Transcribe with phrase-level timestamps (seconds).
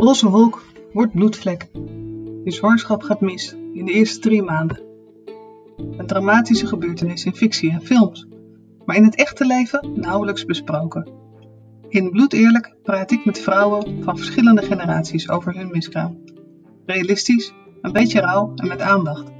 [0.00, 1.68] Roze wolk wordt bloedvlek.
[2.44, 4.80] Je zwangerschap gaat mis in de eerste drie maanden.
[5.96, 8.26] Een dramatische gebeurtenis in fictie en films,
[8.84, 11.08] maar in het echte leven nauwelijks besproken.
[11.88, 16.18] In Bloed Eerlijk praat ik met vrouwen van verschillende generaties over hun miskraam.
[16.86, 19.30] Realistisch, een beetje rauw en met aandacht.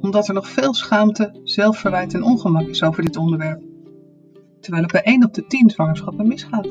[0.00, 3.62] Omdat er nog veel schaamte, zelfverwijt en ongemak is over dit onderwerp.
[4.60, 6.68] Terwijl het bij 1 op de 10 zwangerschappen misgaat.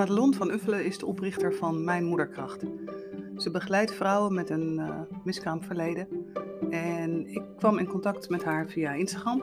[0.00, 2.64] Madelon van Uffelen is de oprichter van Mijn Moederkracht.
[3.36, 6.08] Ze begeleidt vrouwen met een uh, miskraamverleden.
[6.70, 9.42] En ik kwam in contact met haar via Instagram.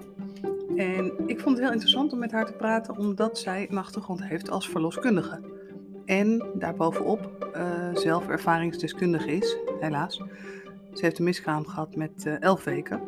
[0.75, 4.23] En ik vond het heel interessant om met haar te praten, omdat zij een achtergrond
[4.23, 5.39] heeft als verloskundige.
[6.05, 10.15] En daarbovenop uh, zelf ervaringsdeskundige is, helaas.
[10.93, 13.01] Ze heeft een miskraam gehad met uh, elf weken.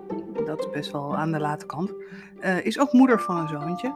[0.46, 1.94] Dat is best wel aan de late kant.
[2.40, 3.94] Uh, is ook moeder van een zoontje.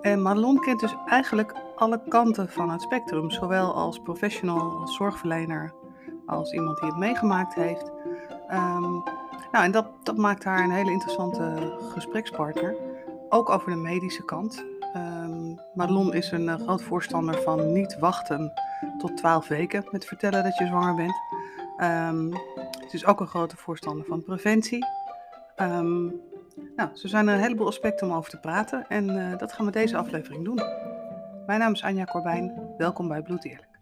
[0.00, 3.30] En Madelon kent dus eigenlijk alle kanten van het spectrum.
[3.30, 5.72] Zowel als professional, als zorgverlener,
[6.26, 7.90] als iemand die het meegemaakt heeft.
[8.50, 9.02] Um,
[9.52, 12.76] nou, en dat, dat maakt haar een hele interessante gesprekspartner.
[13.28, 14.64] Ook over de medische kant.
[14.96, 18.52] Um, Madelon is een uh, groot voorstander van niet wachten
[18.98, 21.16] tot 12 weken met vertellen dat je zwanger bent.
[21.78, 22.32] Um,
[22.88, 24.84] ze is ook een grote voorstander van preventie.
[25.60, 26.20] Um,
[26.76, 29.66] nou, zo zijn er een heleboel aspecten om over te praten en uh, dat gaan
[29.66, 30.60] we deze aflevering doen.
[31.46, 32.52] Mijn naam is Anja Corbijn.
[32.78, 33.78] Welkom bij Bloed Eerlijk.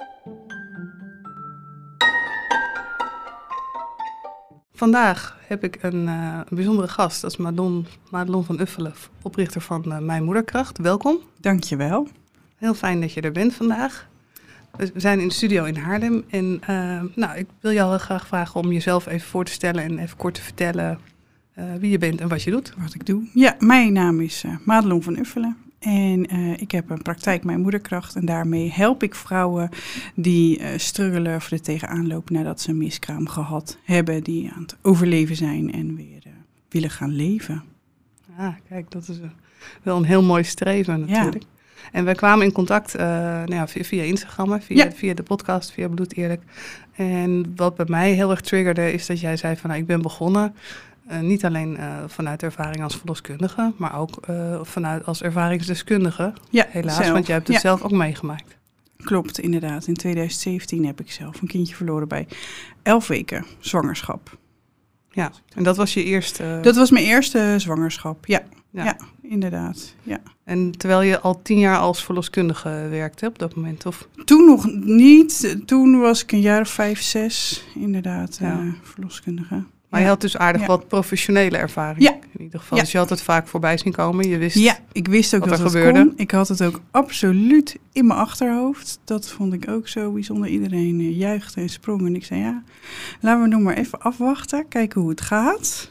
[4.72, 7.20] Vandaag heb ik een, uh, een bijzondere gast.
[7.20, 10.78] Dat is Madelon, Madelon van Uffelen, oprichter van uh, Mijn Moederkracht.
[10.78, 11.18] Welkom.
[11.40, 12.08] Dankjewel.
[12.56, 14.08] Heel fijn dat je er bent vandaag.
[14.76, 16.24] We zijn in de studio in Haarlem.
[16.28, 16.60] En
[17.14, 20.16] nou, ik wil jou heel graag vragen om jezelf even voor te stellen en even
[20.16, 20.98] kort te vertellen
[21.78, 22.74] wie je bent en wat je doet.
[22.78, 23.22] Wat ik doe.
[23.34, 25.56] Ja, mijn naam is Madelon van Uffelen.
[25.84, 29.68] En uh, ik heb een praktijk Mijn Moederkracht en daarmee help ik vrouwen
[30.14, 34.62] die uh, struggelen of er tegenaan lopen nadat ze een miskraam gehad hebben, die aan
[34.62, 36.32] het overleven zijn en weer uh,
[36.68, 37.62] willen gaan leven.
[38.36, 39.18] Ah, kijk, dat is
[39.82, 41.42] wel een heel mooi streven natuurlijk.
[41.42, 41.48] Ja.
[41.92, 44.92] En we kwamen in contact nou ja, via, via Instagram, via, ja.
[44.92, 46.42] via de podcast, via Bloed Eerlijk.
[46.92, 50.02] En wat bij mij heel erg triggerde is dat jij zei van nou, ik ben
[50.02, 50.54] begonnen
[51.10, 56.32] uh, niet alleen uh, vanuit ervaring als verloskundige, maar ook uh, vanuit als ervaringsdeskundige.
[56.50, 57.10] Ja, helaas, zelf.
[57.10, 57.62] want jij hebt het ja.
[57.62, 58.56] zelf ook meegemaakt.
[58.96, 59.86] Klopt, inderdaad.
[59.86, 62.26] In 2017 heb ik zelf een kindje verloren bij
[62.82, 64.38] elf weken zwangerschap.
[65.10, 66.58] Ja, en dat was je eerste.
[66.62, 68.26] Dat was mijn eerste zwangerschap.
[68.26, 68.84] Ja, ja.
[68.84, 69.94] ja inderdaad.
[70.02, 70.20] Ja.
[70.44, 74.08] En terwijl je al tien jaar als verloskundige werkte op dat moment, of?
[74.24, 75.56] Toen nog niet.
[75.66, 78.64] Toen was ik een jaar of vijf, zes, inderdaad, ja.
[78.82, 79.64] verloskundige.
[79.94, 82.02] Maar je had dus aardig wat professionele ervaring.
[82.02, 82.12] Ja.
[82.12, 82.78] In ieder geval.
[82.78, 84.28] Dus je had het vaak voorbij zien komen.
[84.28, 85.98] Je wist ja, ik wist ook wat dat er gebeurde.
[85.98, 86.12] Kon.
[86.16, 89.00] Ik had het ook absoluut in mijn achterhoofd.
[89.04, 90.48] Dat vond ik ook zo bijzonder.
[90.48, 92.06] Iedereen uh, juichte en sprong.
[92.06, 92.62] En ik zei, ja,
[93.20, 94.68] laten we nog maar even afwachten.
[94.68, 95.90] Kijken hoe het gaat.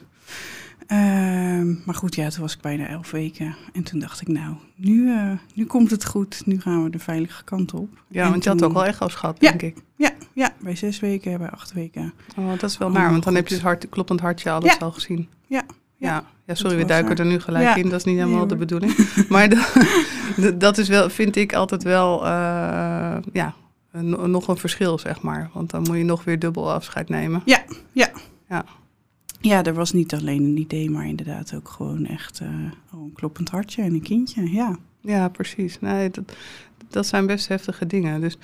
[0.87, 3.55] Uh, maar goed, ja, toen was ik bijna elf weken.
[3.73, 6.41] En toen dacht ik, nou, nu, uh, nu komt het goed.
[6.45, 7.89] Nu gaan we de veilige kant op.
[8.07, 9.83] Ja, en want je toen, had ook wel echo's gehad, ja, denk ik.
[9.95, 12.13] Ja, ja, bij zes weken, bij acht weken.
[12.37, 14.75] Oh, dat is wel naar, want dan heb je het hart, kloppend hartje ja.
[14.79, 15.29] al gezien.
[15.47, 15.63] Ja.
[15.97, 17.75] Ja, ja sorry, we duiken er nu gelijk ja.
[17.75, 17.89] in.
[17.89, 18.95] Dat is niet helemaal nee, de bedoeling.
[19.29, 23.53] maar dat, dat is wel, vind ik altijd wel, uh, ja,
[24.01, 25.49] nog een verschil, zeg maar.
[25.53, 27.41] Want dan moet je nog weer dubbel afscheid nemen.
[27.45, 28.09] Ja, ja.
[28.49, 28.65] Ja.
[29.43, 32.49] Ja, er was niet alleen een idee, maar inderdaad ook gewoon echt uh,
[32.93, 34.77] oh, een kloppend hartje en een kindje, ja.
[35.01, 35.79] Ja, precies.
[35.79, 36.33] Nee, dat,
[36.89, 38.21] dat zijn best heftige dingen.
[38.21, 38.37] Dus,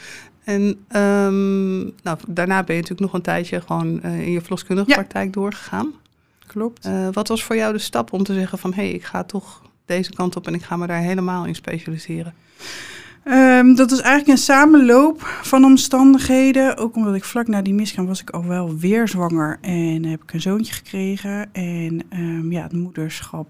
[0.44, 0.62] en
[0.98, 4.96] um, nou, daarna ben je natuurlijk nog een tijdje gewoon uh, in je verloskundige ja.
[4.96, 5.94] praktijk doorgegaan.
[6.48, 6.86] Klopt.
[6.86, 8.74] Uh, wat was voor jou de stap om te zeggen van...
[8.74, 11.56] hé, hey, ik ga toch deze kant op en ik ga me daar helemaal in
[11.56, 12.34] specialiseren?
[13.26, 16.78] Um, dat was eigenlijk een samenloop van omstandigheden.
[16.78, 19.58] Ook omdat ik vlak na die miskraam was ik al wel weer zwanger.
[19.62, 21.54] En heb ik een zoontje gekregen.
[21.54, 23.50] En um, ja, het moederschap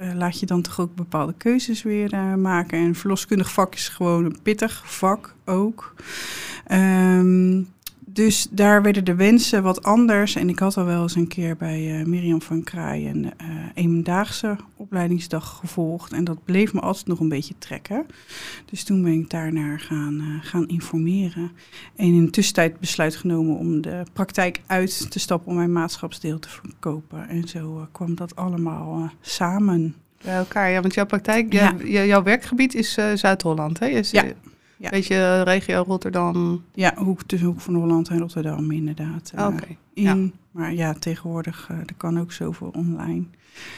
[0.00, 2.78] uh, laat je dan toch ook bepaalde keuzes weer uh, maken.
[2.78, 5.94] En verloskundig vak is gewoon een pittig vak ook.
[6.72, 7.68] Um,
[8.12, 10.34] dus daar werden de wensen wat anders.
[10.36, 13.30] En ik had al wel eens een keer bij uh, Mirjam van Kraai een uh,
[13.74, 16.12] eendaagse opleidingsdag gevolgd.
[16.12, 18.06] En dat bleef me altijd nog een beetje trekken.
[18.64, 21.50] Dus toen ben ik daarnaar gaan, uh, gaan informeren.
[21.96, 26.38] En in de tussentijd besluit genomen om de praktijk uit te stappen om mijn maatschapsdeel
[26.38, 27.28] te verkopen.
[27.28, 29.94] En zo kwam dat allemaal samen.
[30.24, 31.74] Bij elkaar, ja, want jouw praktijk, ja.
[31.84, 33.86] jouw werkgebied is Zuid-Holland, hè?
[33.86, 34.24] Is, ja.
[34.80, 34.90] Ja.
[34.90, 36.64] Beetje regio Rotterdam.
[36.74, 39.32] Ja, hoek tussen Hoek van Holland en Rotterdam, inderdaad.
[39.34, 39.44] Oké.
[39.46, 39.76] Okay.
[39.94, 40.16] In ja.
[40.50, 43.24] Maar ja, tegenwoordig uh, er kan ook zoveel online.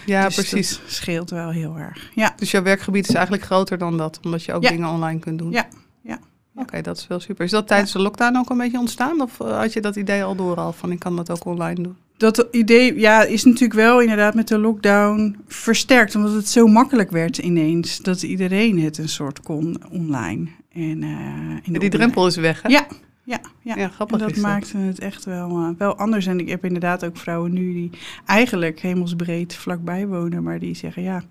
[0.06, 0.70] Ja, Dus precies.
[0.80, 2.10] Dat scheelt wel heel erg.
[2.14, 4.70] Ja, Dus jouw werkgebied is eigenlijk groter dan dat, omdat je ook Ja.
[4.70, 5.50] dingen online kunt doen.
[5.50, 5.66] Ja,
[6.00, 6.18] ja.
[6.54, 7.44] Oké, dat is wel super.
[7.44, 9.20] Is dat tijdens de lockdown ook een beetje ontstaan?
[9.20, 11.82] Of eh, had je dat idee al door al van ik kan dat ook online
[11.82, 11.96] doen?
[12.16, 16.14] dat idee ja, is natuurlijk wel inderdaad met de lockdown versterkt.
[16.14, 17.98] Omdat het zo makkelijk werd ineens.
[17.98, 20.48] Dat iedereen het een soort kon online.
[20.74, 22.68] En, eh, Die drempel is weg, hè?
[22.68, 22.86] Ja,
[23.24, 23.76] ja, ja.
[23.76, 24.50] Ja, grappig En dat is dat.
[24.50, 26.26] maakte het echt wel, eh, wel anders.
[26.26, 27.90] En ik heb inderdaad ook vrouwen nu die
[28.26, 30.42] eigenlijk hemelsbreed vlakbij wonen.
[30.42, 31.22] Maar die zeggen, ja,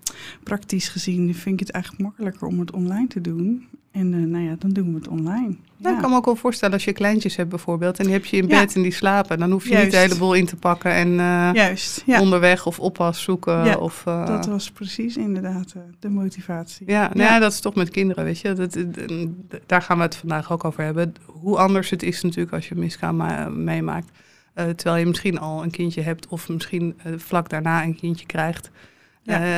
[0.42, 3.68] praktisch gezien vind ik het eigenlijk makkelijker om het online te doen.
[3.92, 5.56] En eh, nou ja, dan doen we het online.
[5.76, 8.24] Nou, ik kan me ook wel voorstellen als je kleintjes hebt bijvoorbeeld en die heb
[8.24, 8.60] je in Ja.
[8.60, 11.08] bed en die slapen, dan hoef je niet de hele boel in te pakken en
[11.20, 12.20] eh, Juist, ja.
[12.20, 13.80] onderweg of oppas zoeken.
[13.80, 16.86] Of, eh, Dat was precies inderdaad de motivatie.
[16.90, 17.38] ja, nou Ja.
[17.38, 18.52] dat is toch met kinderen, weet je.
[18.52, 18.76] Dat,
[19.66, 21.14] daar gaan we het vandaag ook over hebben.
[21.26, 24.10] Hoe anders het is natuurlijk als je miskraam ma- meemaakt.
[24.54, 28.70] Terwijl je misschien al een kindje hebt of misschien vlak daarna een kindje krijgt.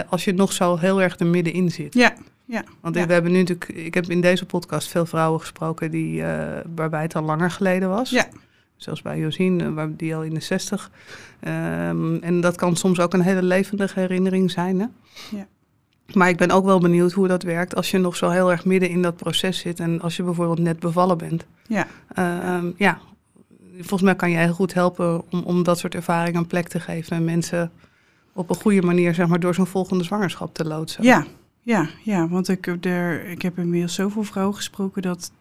[0.09, 1.95] Als je nog zo heel erg er middenin zit.
[1.95, 2.13] Ja,
[2.45, 2.65] ja.
[2.81, 3.07] Want Ja.
[3.07, 7.03] we hebben nu natuurlijk, ik heb in deze podcast veel vrouwen gesproken die, eh, waarbij
[7.03, 8.11] het al langer geleden was.
[8.11, 8.27] Ja.
[8.77, 10.91] Zelfs bij Josien, eh, waar die al in de zestig.
[11.41, 14.79] Ehm, en dat kan soms ook een hele levendige herinnering zijn.
[14.81, 14.87] Hè?
[15.37, 15.47] Ja.
[16.15, 18.65] Maar ik ben ook wel benieuwd hoe dat werkt als je nog zo heel erg
[18.65, 19.81] midden in dat proces zit.
[19.81, 21.47] En als je bijvoorbeeld net bevallen bent.
[21.67, 21.87] Ja.
[22.15, 22.99] Ehm, ja,
[23.77, 26.81] volgens mij kan je heel goed helpen om, om dat soort ervaringen een plek te
[26.81, 27.17] geven.
[27.17, 27.71] En mensen
[28.33, 31.03] op een goede manier zeg maar, door zo'n volgende zwangerschap te loodsen.
[31.05, 31.25] Ja,
[31.65, 35.33] ja, ja, want ik heb, er, ik heb inmiddels zoveel vrouwen gesproken dat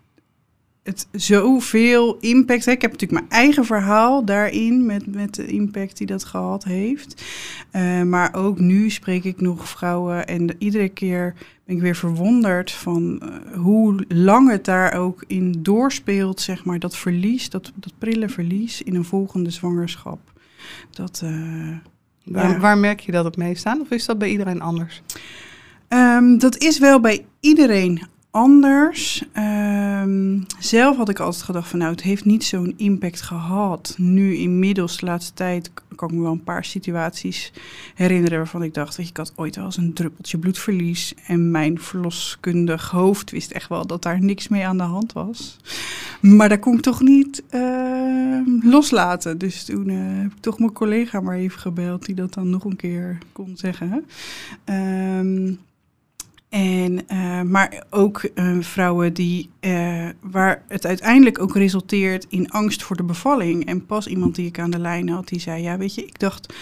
[0.83, 2.75] het zoveel impact heeft.
[2.77, 7.23] Ik heb natuurlijk mijn eigen verhaal daarin met, met de impact die dat gehad heeft.
[7.71, 11.33] Eh, maar ook nu spreek ik nog vrouwen en de- iedere keer
[11.65, 16.79] ben ik weer verwonderd van eh, hoe lang het daar ook in doorspeelt, zeg maar,
[16.79, 20.19] dat verlies, dat, dat prille verlies in een volgende zwangerschap.
[20.91, 21.67] Dat, eh,
[22.23, 22.59] Waar, Ja.
[22.59, 23.81] waar merk je dat het meest aan?
[23.81, 25.01] Of is dat bij iedereen anders?
[25.93, 28.01] Ehm, dat is wel bij iedereen
[28.31, 29.23] anders.
[29.33, 33.95] Ehm, zelf had ik altijd gedacht van nou, het heeft niet zo'n impact gehad.
[33.97, 37.53] Nu inmiddels de laatste tijd kan ik me wel een paar situaties
[37.95, 41.79] herinneren waarvan ik dacht, je, ik had ooit wel eens een druppeltje bloedverlies en mijn
[41.79, 45.57] verloskundig hoofd wist echt wel dat daar niks mee aan de hand was.
[46.21, 49.37] Maar dat kon ik toch niet ehm, loslaten.
[49.37, 52.63] Dus toen eh, heb ik toch mijn collega maar even gebeld die dat dan nog
[52.63, 54.05] een keer kon zeggen.
[54.63, 55.51] Ehm,
[56.53, 62.83] en, eh, maar ook eh, vrouwen die, eh, waar het uiteindelijk ook resulteert in angst
[62.83, 63.65] voor de bevalling.
[63.65, 66.19] En pas iemand die ik aan de lijn had, die zei, ja weet je, ik
[66.19, 66.53] dacht,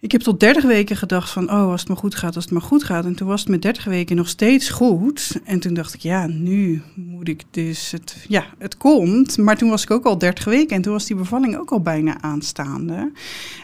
[0.00, 2.52] ik heb tot 30 weken gedacht van, oh als het maar goed gaat, als het
[2.52, 3.04] maar goed gaat.
[3.04, 5.40] En toen was het met 30 weken nog steeds goed.
[5.44, 9.38] En toen dacht ik, ja nu moet ik dus, het, ja het komt.
[9.38, 11.80] Maar toen was ik ook al 30 weken en toen was die bevalling ook al
[11.80, 13.12] bijna aanstaande.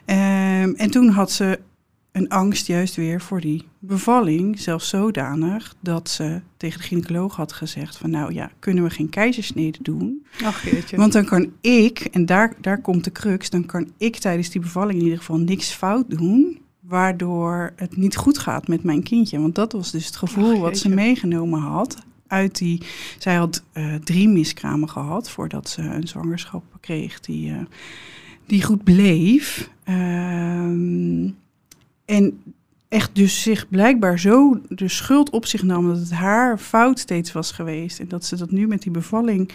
[0.05, 1.59] Ehm, en toen had ze
[2.17, 4.61] een angst juist weer voor die bevalling.
[4.61, 8.11] Zelfs zodanig dat ze tegen de gynaecoloog had gezegd van...
[8.11, 10.27] nou ja, kunnen we geen keizersnede doen?
[10.45, 10.97] Ach jeetje.
[10.97, 13.51] Want dan kan ik, en daar, daar komt de crux...
[13.51, 16.61] dan kan ik tijdens die bevalling in ieder geval niks fout doen...
[16.81, 19.41] waardoor het niet goed gaat met mijn kindje.
[19.41, 22.05] Want dat was dus het gevoel Ach, wat ze meegenomen had...
[22.27, 22.83] Uit die,
[23.19, 27.59] zij had eh, drie miskramen gehad voordat ze een zwangerschap kreeg die, eh,
[28.47, 29.71] die goed bleef.
[29.85, 31.29] Ehm,
[32.07, 32.43] en
[32.89, 37.33] echt dus zich blijkbaar zo de schuld op zich nam dat het haar fout steeds
[37.33, 38.01] was geweest.
[38.01, 39.51] En dat ze dat nu met die bevalling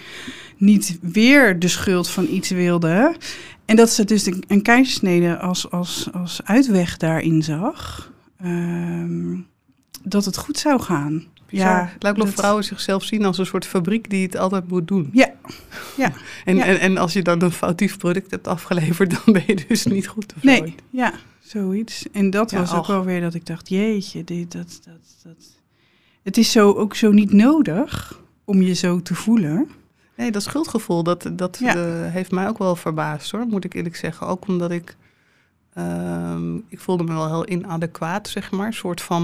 [0.58, 3.16] niet weer de schuld van iets wilde.
[3.66, 8.12] En dat ze dus een, keizersnede als, als, als uitweg daarin zag.
[8.42, 9.38] Ehm,
[10.04, 11.24] dat het goed zou gaan.
[11.48, 14.68] Ja, het lijkt wel dat- vrouwen zichzelf zien als een soort fabriek die het altijd
[14.68, 15.10] moet doen.
[15.14, 15.32] Ja,
[15.98, 16.12] ja.
[16.46, 16.66] En, Ja.
[16.66, 20.08] en, en als je dan een foutief product hebt afgeleverd, dan ben je dus niet
[20.08, 21.14] goed of Nee, ja,
[21.52, 22.06] zoiets.
[22.12, 25.50] En dat Ja, was ook wel weer dat ik dacht, jeetje, dit, dat, dat, dat.
[26.24, 29.70] Het is zo, ook zo niet nodig om je zo te voelen.
[30.18, 31.76] Nee, dat schuldgevoel, dat, dat Ja.
[31.76, 34.28] eh, heeft mij ook wel verbaasd hoor, moet ik eerlijk zeggen.
[34.28, 34.96] Ook omdat ik,
[35.74, 38.68] ehm, ik voelde me wel heel inadequaat, zeg maar.
[38.68, 39.22] Een soort van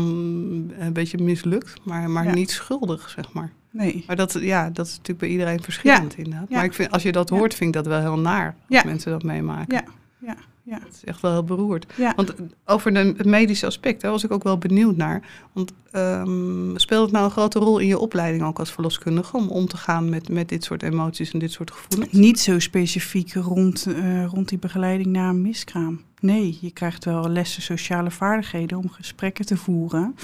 [0.80, 2.34] een beetje mislukt, maar, maar Ja.
[2.34, 3.52] niet schuldig, zeg maar.
[3.72, 4.04] Nee.
[4.08, 6.50] Maar dat, ja, dat is natuurlijk bij iedereen verschillend inderdaad.
[6.50, 9.12] Maar ik vind, als je dat hoort, vind ik dat wel heel naar, als mensen
[9.12, 9.76] dat meemaken.
[9.76, 9.84] Ja,
[10.28, 10.36] ja,
[10.70, 10.80] ja.
[10.80, 11.86] Dat is echt wel heel beroerd.
[11.96, 12.14] Ja.
[12.16, 12.34] Want
[12.66, 15.24] over de, het medische aspect, daar was ik ook wel benieuwd naar.
[15.54, 19.50] Want ehm, speelt het nou een grote rol in je opleiding ook als verloskundige om
[19.50, 22.12] om te gaan met, met dit soort emoties en dit soort gevoelens?
[22.12, 26.02] Niet zo specifiek rond, eh, rond die begeleiding na een miskraam.
[26.20, 30.16] Nee, je krijgt wel lessen sociale vaardigheden om gesprekken te voeren.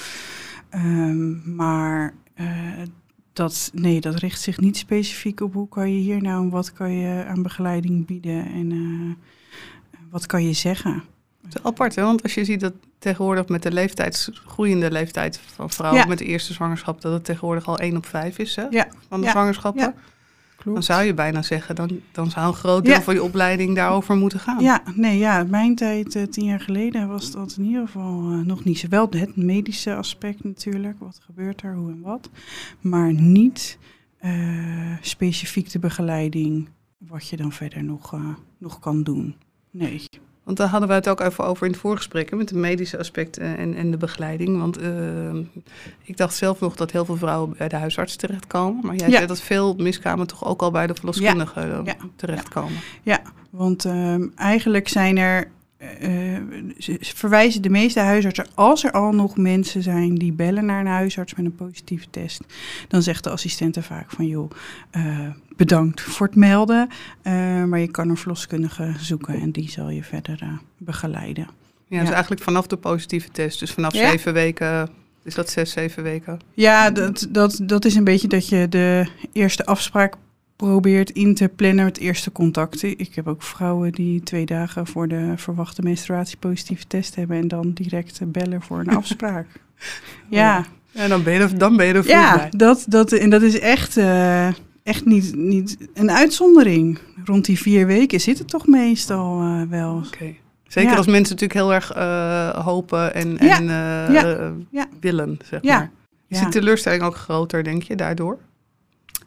[0.69, 2.47] Ehm, maar eh,
[3.33, 6.73] dat, nee, dat richt zich niet specifiek op hoe kan je hier nou en wat
[6.73, 9.25] kan je aan begeleiding bieden en eh,
[10.13, 11.03] wat kan je zeggen?
[11.43, 12.03] Het is apart, hè?
[12.03, 16.07] want als je ziet dat tegenwoordig met de leeftijds, groeiende leeftijd van vrouwen Ja.
[16.07, 18.63] met de eerste zwangerschap, dat het tegenwoordig al 1 op 5 is hè?
[18.69, 19.31] Ja, van de Ja.
[19.31, 19.81] zwangerschappen.
[19.83, 19.93] Ja.
[20.55, 20.77] klopt.
[20.77, 23.01] Dan zou je bijna zeggen, dan, dan zou een groot deel Ja.
[23.01, 24.59] van je opleiding daarover moeten gaan.
[24.63, 28.37] Ja, nee, ja, mijn tijd, eh, tien jaar geleden, was dat in ieder geval eh,
[28.39, 28.87] nog niet zo.
[28.89, 32.29] Wel het medische aspect natuurlijk, wat gebeurt er, hoe en wat.
[32.81, 33.77] Maar niet
[34.19, 38.19] eh, specifiek de begeleiding, wat je dan verder nog, eh,
[38.57, 39.35] nog kan doen.
[39.73, 40.03] Nee.
[40.43, 42.97] Want daar hadden we het ook even over in het voorgesprek, hè, met de medische
[42.97, 44.59] aspecten en, en de begeleiding.
[44.59, 45.35] Want eh,
[46.03, 48.85] ik dacht zelf nog dat heel veel vrouwen bij de huisarts terechtkomen.
[48.85, 49.15] Maar jij Ja.
[49.15, 51.95] zei dat veel miskramen toch ook al bij de verloskundige Ja.
[52.15, 52.79] terechtkomen.
[53.03, 55.51] Ja, want ehm, eigenlijk zijn er,
[56.77, 60.87] ze verwijzen de meeste huisartsen, als er al nog mensen zijn die bellen naar een
[60.87, 62.41] huisarts met een positieve test,
[62.87, 64.51] dan zegt de assistente vaak van joh,
[64.91, 66.89] eh, bedankt voor het melden,
[67.69, 71.47] maar je kan een verloskundige zoeken en die zal je verder begeleiden.
[71.87, 73.59] Ja, dus eigenlijk vanaf de positieve test.
[73.59, 74.09] Dus vanaf Ja.
[74.09, 74.89] zeven weken,
[75.23, 76.39] is dat zes, zeven weken?
[76.53, 80.15] Ja, dat, dat, dat is een beetje dat je de eerste afspraak
[80.55, 82.99] probeert in te plannen met eerste contacten.
[82.99, 87.47] Ik heb ook vrouwen die twee dagen voor de verwachte menstruatie positieve test hebben en
[87.47, 89.47] dan direct eh, bellen voor een afspraak.
[90.29, 92.49] ja, Ja, dan ben je er, dan ben je er ja bij.
[92.57, 94.47] dat, dat, en dat is echt, eh,
[94.83, 96.99] echt niet, niet een uitzondering.
[97.25, 100.03] Rond die vier weken zit het toch meestal eh, wel.
[100.05, 100.33] Oké.
[100.67, 100.97] Zeker Ja.
[100.97, 101.87] als mensen natuurlijk heel erg
[102.63, 104.67] hopen en, en
[104.99, 105.91] willen, zeg maar.
[106.27, 108.37] Is de teleurstelling ook groter, denk je, daardoor?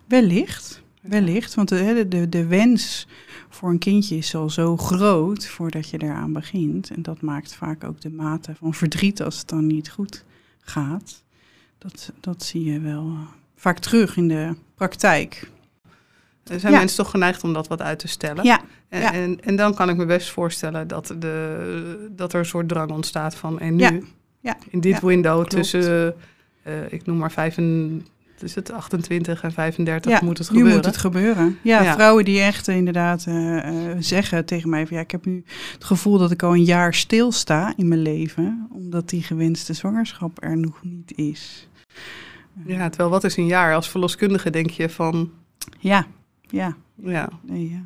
[0.08, 3.06] Wellicht, Wellicht, want de, de, de wens
[3.48, 6.90] voor een kindje is al zo groot voordat je eraan begint.
[6.90, 10.24] En dat maakt vaak ook de mate van verdriet als het dan niet goed
[10.60, 11.24] gaat.
[11.78, 13.20] Dat, dat zie je wel eh,
[13.56, 15.50] vaak terug in de praktijk.
[16.44, 18.44] Er zijn mensen toch geneigd om dat wat uit te stellen.
[18.44, 18.60] Ja.
[18.88, 22.90] En, en, dan kan ik me best voorstellen dat, de, dat er een soort drang
[22.90, 24.04] ontstaat van en nu,
[24.40, 24.56] ja.
[24.70, 26.14] in dit window tussen,
[26.62, 30.70] eh, ik noem maar 25 dus het 28 en 35 moet het gebeuren.
[30.70, 31.58] Nu moet het gebeuren.
[31.62, 35.44] Ja, vrouwen die echt inderdaad eh, eh, zeggen tegen mij van ja, ik heb nu
[35.72, 40.42] het gevoel dat ik al een jaar stilsta in mijn leven, omdat die gewenste zwangerschap
[40.42, 41.68] er nog niet is.
[42.66, 43.74] Ja, terwijl wat is een jaar?
[43.74, 45.30] Als verloskundige denk je van.
[45.78, 46.06] Ja,
[46.40, 46.76] ja.
[46.94, 47.82] Ja, ja.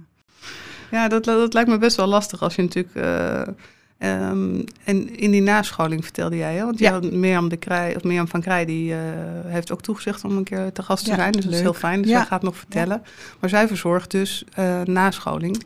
[0.90, 2.94] ja dat, dat lijkt me best wel lastig als je natuurlijk.
[2.94, 3.54] Eh,
[4.00, 6.64] ehm, en in die nascholing vertelde jij, hè?
[6.64, 6.98] want Ja.
[7.02, 7.10] ja.
[7.10, 8.98] Mirjam, de Krij, of Mirjam van Krij die, eh,
[9.46, 11.32] heeft ook toegezegd om een keer te gast te Ja, zijn.
[11.32, 12.16] Dus dat is heel fijn, dus Ja.
[12.16, 13.02] zij gaat nog vertellen.
[13.40, 15.64] Maar zij verzorgt dus eh, nascholing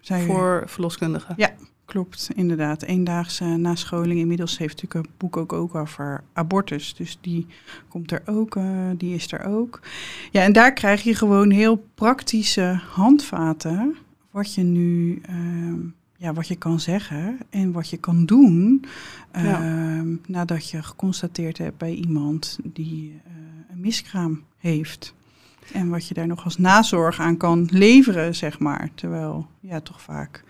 [0.00, 1.34] Zij, voor verloskundigen.
[1.36, 1.50] Ja.
[1.84, 2.82] Klopt, inderdaad.
[2.82, 4.20] Eendaagse nascholing.
[4.20, 6.94] Inmiddels heeft natuurlijk een boek ook, ook over abortus.
[6.94, 7.46] Dus die
[7.88, 8.64] komt er ook, eh,
[8.96, 9.80] die is er ook.
[10.30, 13.96] Ja, en daar krijg je gewoon heel praktische handvaten.
[14.30, 15.76] Wat je nu, ehm,
[16.16, 18.84] ja, wat je kan zeggen en wat je kan doen.
[19.32, 19.62] Ja.
[19.62, 23.32] ehm, nadat je geconstateerd hebt bij iemand die eh,
[23.70, 25.14] een miskraam heeft.
[25.72, 28.90] En wat je daar nog als nazorg aan kan leveren, zeg maar.
[28.94, 30.44] Terwijl, ja, toch vaak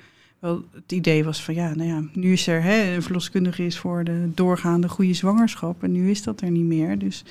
[0.44, 3.78] wel het idee was van ja, nou ja, nu is er hè, een verloskundige is
[3.78, 6.98] voor de doorgaande goede zwangerschap en nu is dat er niet meer.
[6.98, 7.24] Dus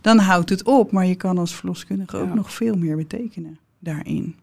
[0.00, 4.36] dan houdt het op, maar je kan als verloskundige ook nog veel meer betekenen daarin.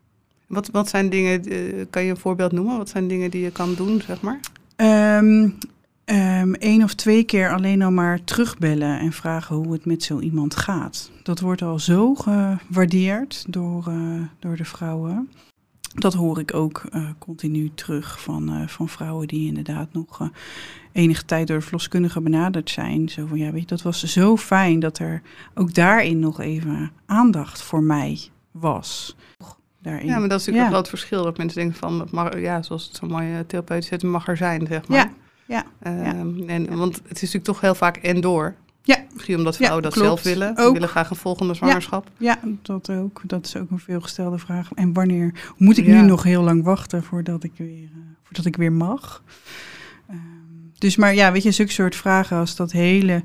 [0.47, 2.77] Wat, wat zijn dingen, eh, kan je een voorbeeld noemen?
[2.77, 4.39] Wat zijn dingen die je kan doen, zeg maar?
[4.75, 5.49] Ehm
[6.05, 10.19] ehm, één of twee keer alleen al maar terugbellen en vragen hoe het met zo
[10.19, 11.11] iemand gaat.
[11.23, 15.29] Dat wordt al zo gewaardeerd door, eh, door de vrouwen.
[15.95, 20.29] Dat hoor ik ook eh, continu terug van, van vrouwen die inderdaad nog
[20.91, 23.09] enige tijd door de benaderd zijn.
[23.09, 25.21] Zo van ja, weet je, dat was zo fijn dat er
[25.53, 28.19] ook daarin nog even aandacht voor mij
[28.51, 29.15] was.
[29.89, 30.07] Daarin.
[30.07, 31.23] Ja, maar dat is natuurlijk een groot verschil.
[31.23, 34.27] Dat mensen denken van, het mag, ja, zoals het zo mooi eh, therapeutisch het mag
[34.27, 34.97] er zijn, zeg maar.
[34.97, 35.11] Ja,
[35.45, 38.55] ja, Ehm, En, Want het is natuurlijk toch heel vaak en door.
[38.83, 38.97] Ja.
[39.13, 40.07] Misschien omdat Ja, vrouwen dat klopt.
[40.07, 40.57] zelf willen.
[40.57, 40.73] Ook.
[40.73, 42.09] willen graag een volgende zwangerschap.
[42.17, 43.21] Ja, dat ook.
[43.23, 44.69] Dat is ook een veelgestelde vraag.
[44.75, 46.01] En wanneer moet ik Ja.
[46.01, 47.89] nu nog heel lang wachten voordat ik weer, eh,
[48.23, 49.23] voordat ik weer mag?
[50.09, 50.17] Ehm,
[50.77, 53.23] dus maar ja, weet je, zulke soort vragen als dat hele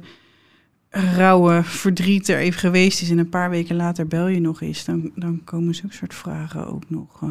[0.93, 4.85] rauwe verdriet er even geweest is en een paar weken later bel je nog eens,
[4.85, 7.29] dan, dan komen zulke soort vragen ook nog, eh,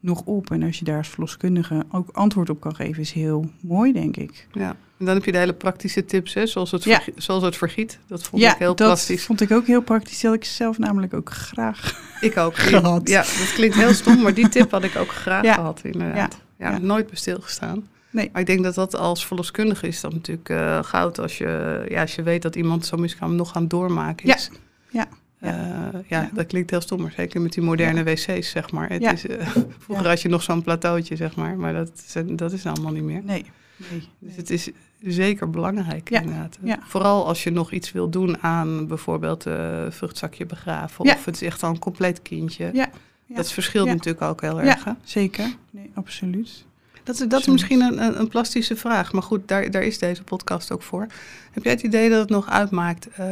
[0.00, 0.50] nog op.
[0.50, 4.16] En als je daar als verloskundige ook antwoord op kan geven, is heel mooi, denk
[4.16, 4.46] ik.
[4.52, 4.76] Ja.
[4.98, 6.94] En dan heb je de hele praktische tips, hè, zoals, het Ja.
[6.94, 7.98] vergi- zoals het vergiet.
[8.06, 9.24] Dat vond ja, ik heel dat plastisch.
[9.24, 10.20] vond ik ook heel praktisch.
[10.20, 12.00] Dat had ik zelf namelijk ook graag.
[12.20, 12.56] Ik ook.
[12.56, 13.08] Gehad.
[13.08, 15.54] Ja, dat klinkt heel stom, maar die tip had ik ook graag Ja.
[15.54, 16.40] gehad, inderdaad.
[16.58, 16.78] Ja, Ja.
[16.78, 17.86] nooit bij stilgestaan.
[18.12, 18.28] Nee.
[18.32, 21.18] Maar ik denk dat dat als verloskundige is dan natuurlijk eh, goud.
[21.18, 24.34] Als je, ja, als je weet dat iemand zo'n miskraam nog aan het doormaken Ja.
[24.34, 24.50] is.
[24.90, 25.06] Ja.
[25.38, 25.48] Ja.
[25.92, 26.30] Eh, ja, Ja.
[26.34, 28.88] dat klinkt heel stom, maar zeker met die moderne wc's, zeg maar.
[28.90, 29.12] Het Ja.
[29.12, 29.46] is, eh,
[29.84, 33.02] vroeger had je nog zo'n plateautje, zeg maar, maar dat, is- dat is allemaal niet
[33.02, 33.22] meer.
[33.24, 33.44] Nee.
[33.90, 34.08] nee.
[34.18, 36.58] Dus het is zeker belangrijk Ja, inderdaad.
[36.62, 36.78] ja.
[36.82, 41.04] Vooral als je nog iets wil doen aan bijvoorbeeld eh vruchtzakje begraven.
[41.06, 41.14] Ja.
[41.14, 42.88] Of het is echt al een compleet kindje.
[43.28, 44.84] Dat verschilt natuurlijk ook heel erg.
[44.84, 44.92] hè?
[45.04, 45.54] Zeker.
[45.70, 46.64] Nee, absoluut.
[47.04, 49.12] Dat is, dat is misschien een, een, een plastische vraag.
[49.12, 51.06] Maar goed, daar, daar is deze podcast ook voor.
[51.52, 53.08] Heb jij het idee dat het nog uitmaakt?
[53.16, 53.26] eh,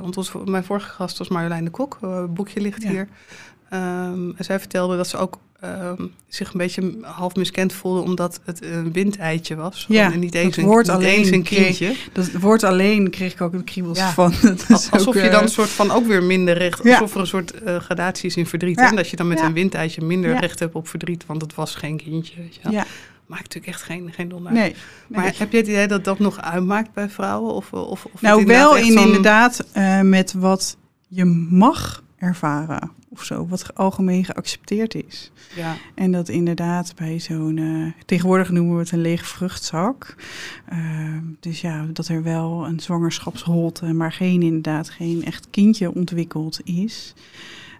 [0.00, 1.98] want ons, mijn vorige gast was Marjolein de Kok.
[2.02, 2.88] eh, Het boekje ligt Ja.
[2.90, 3.08] hier.
[3.70, 8.00] Ehm, en zij vertelde dat ze ook ehm, zich een beetje half miskend voelde...
[8.00, 9.84] omdat het een windeitje was.
[9.88, 11.94] Ja, en niet eens, dat een, woord niet alleen eens een kreeg- kindje.
[12.12, 14.12] Dat woord alleen kreeg ik ook de kriebels Ja.
[14.12, 14.32] van.
[14.70, 16.84] Alsof ook, je eh, dan een soort van ook weer minder recht...
[16.84, 16.92] Ja.
[16.92, 18.78] alsof er een soort eh, gradatie is in verdriet.
[18.78, 18.88] Ja.
[18.90, 21.26] En dat je dan met een windeitje minder recht hebt op verdriet...
[21.26, 22.34] want het was geen kindje.
[22.36, 22.70] Weet je.
[22.70, 22.86] Ja,
[23.30, 24.74] Maakt natuurlijk echt geen, geen donder nee.
[25.08, 27.54] Maar heb je het idee dat dat nog uitmaakt bij vrouwen?
[27.54, 30.76] Of, of, of het Nou, wel in inderdaad eh, met wat
[31.08, 35.32] je mag ervaren of zo, wat ge- algemeen geaccepteerd is.
[35.56, 40.14] Ja, En dat inderdaad bij zo'n, eh, tegenwoordig noemen we het een lege vruchtzak.
[40.68, 46.60] Ehm, dus ja, dat er wel een zwangerschapsholte, maar geen inderdaad geen echt kindje ontwikkeld
[46.64, 47.14] is.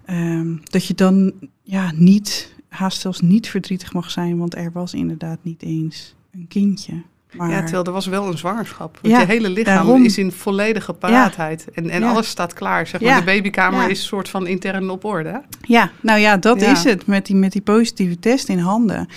[0.05, 4.95] Ehm, dat je dan ja, niet, haast zelfs niet verdrietig mag zijn, want er was
[4.95, 7.03] inderdaad niet eens een kindje.
[7.37, 8.99] Maar, ja, terwijl er was wel een zwangerschap.
[9.03, 10.05] Want Ja, je hele lichaam daarom.
[10.05, 11.67] is in volledige paraatheid.
[11.75, 12.11] En, en Ja.
[12.11, 12.87] alles staat klaar.
[12.87, 13.19] Zeg maar.
[13.19, 15.29] De babykamer is een soort van intern op orde.
[15.29, 15.39] hè?
[15.63, 16.71] Ja, nou ja, dat Ja.
[16.71, 19.09] is het met die, met die positieve test in handen.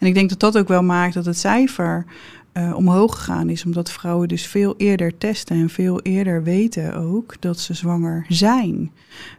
[0.00, 2.04] En ik denk dat dat ook wel maakt dat het cijfer
[2.52, 3.64] eh, omhoog gegaan is.
[3.64, 8.90] Omdat vrouwen dus veel eerder testen en veel eerder weten ook dat ze zwanger zijn.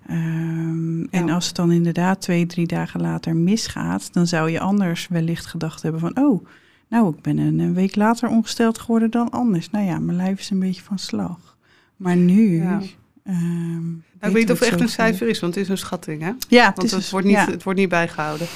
[0.08, 5.08] Ehm, En als het dan inderdaad twee, drie dagen later misgaat, dan zou je anders
[5.08, 6.46] wellicht gedacht hebben van, oh,
[6.90, 9.70] nou, ik ben een, week later ongesteld geworden dan anders.
[9.70, 11.58] Nou ja, mijn lijf is een beetje van slag.
[11.98, 12.62] Maar nu.
[12.62, 12.82] Ja.
[13.24, 15.78] ehm, Nou, ik weet niet of het echt een cijfer is, want het is een
[15.78, 16.22] schatting.
[16.22, 16.32] Hè?
[16.48, 17.46] Ja, het, Want is het, dus- wordt niet, ja.
[17.50, 18.48] het wordt niet bijgehouden.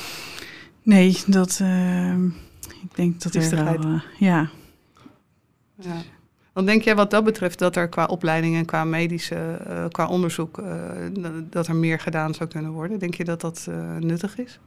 [0.84, 1.60] Nee, dat.
[1.62, 2.26] ehm,
[2.84, 3.50] ik denk dat er wel.
[3.50, 3.84] Triestigheid.
[3.84, 4.50] eh, ja.
[5.80, 6.02] Ja.
[6.54, 10.08] Dan denk jij wat dat betreft dat er qua opleiding en qua medische, eh, qua
[10.08, 10.92] onderzoek, eh,
[11.50, 13.00] dat er meer gedaan zou kunnen worden?
[13.00, 13.68] Denk je dat dat
[14.00, 14.60] nuttig is?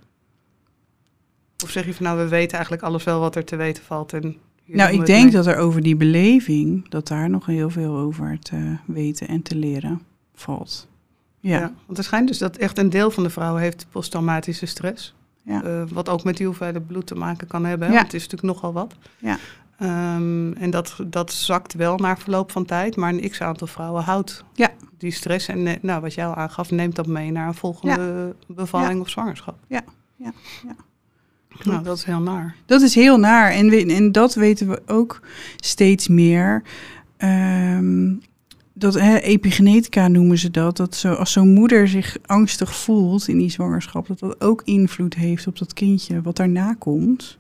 [1.64, 4.12] Of zeg je van nou, we weten eigenlijk alles wel wat er te weten valt?
[4.12, 7.96] En Nou, ik het denk dat er over die beleving, dat daar nog heel veel
[7.96, 10.02] over te weten en te leren
[10.34, 10.88] valt.
[11.40, 11.58] Ja.
[11.58, 11.72] Ja.
[11.86, 15.14] want er schijnt dus dat echt een deel van de vrouwen heeft posttraumatische stress.
[15.50, 15.62] Ja.
[15.62, 17.86] Eh, wat ook met die hoeveelheid bloed te maken kan hebben.
[17.88, 18.00] hè, Ja.
[18.00, 18.94] Want het is natuurlijk nogal wat.
[19.18, 19.38] Ja.
[19.78, 22.96] Ehm, en dat, dat zakt wel na verloop van tijd.
[22.96, 24.68] Maar een x-aantal vrouwen houdt Ja.
[24.98, 25.48] die stress.
[25.48, 29.08] En ne- nou, wat jij al aangaf, neemt dat mee naar een volgende bevalling of
[29.08, 29.56] zwangerschap.
[29.66, 29.80] Ja.
[30.16, 30.32] Ja.
[30.66, 30.74] Ja.
[31.64, 32.54] Nou, dat is heel naar.
[32.66, 33.50] Dat is heel naar.
[33.50, 35.20] En, we- en dat weten we ook
[35.56, 36.62] steeds meer.
[37.16, 38.12] Ehm,
[38.81, 40.77] dat hè, epigenetica noemen ze dat.
[40.77, 45.14] Dat zo, als zo'n moeder zich angstig voelt in die zwangerschap, dat dat ook invloed
[45.14, 47.38] heeft op dat kindje wat daarna komt.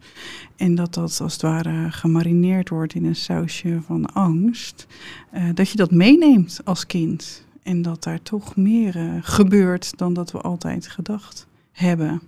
[0.56, 4.86] En dat dat als het ware gemarineerd wordt in een sausje van angst.
[5.30, 7.44] eh, dat je dat meeneemt als kind.
[7.62, 12.20] En dat daar toch meer eh, gebeurt dan dat we altijd gedacht hebben.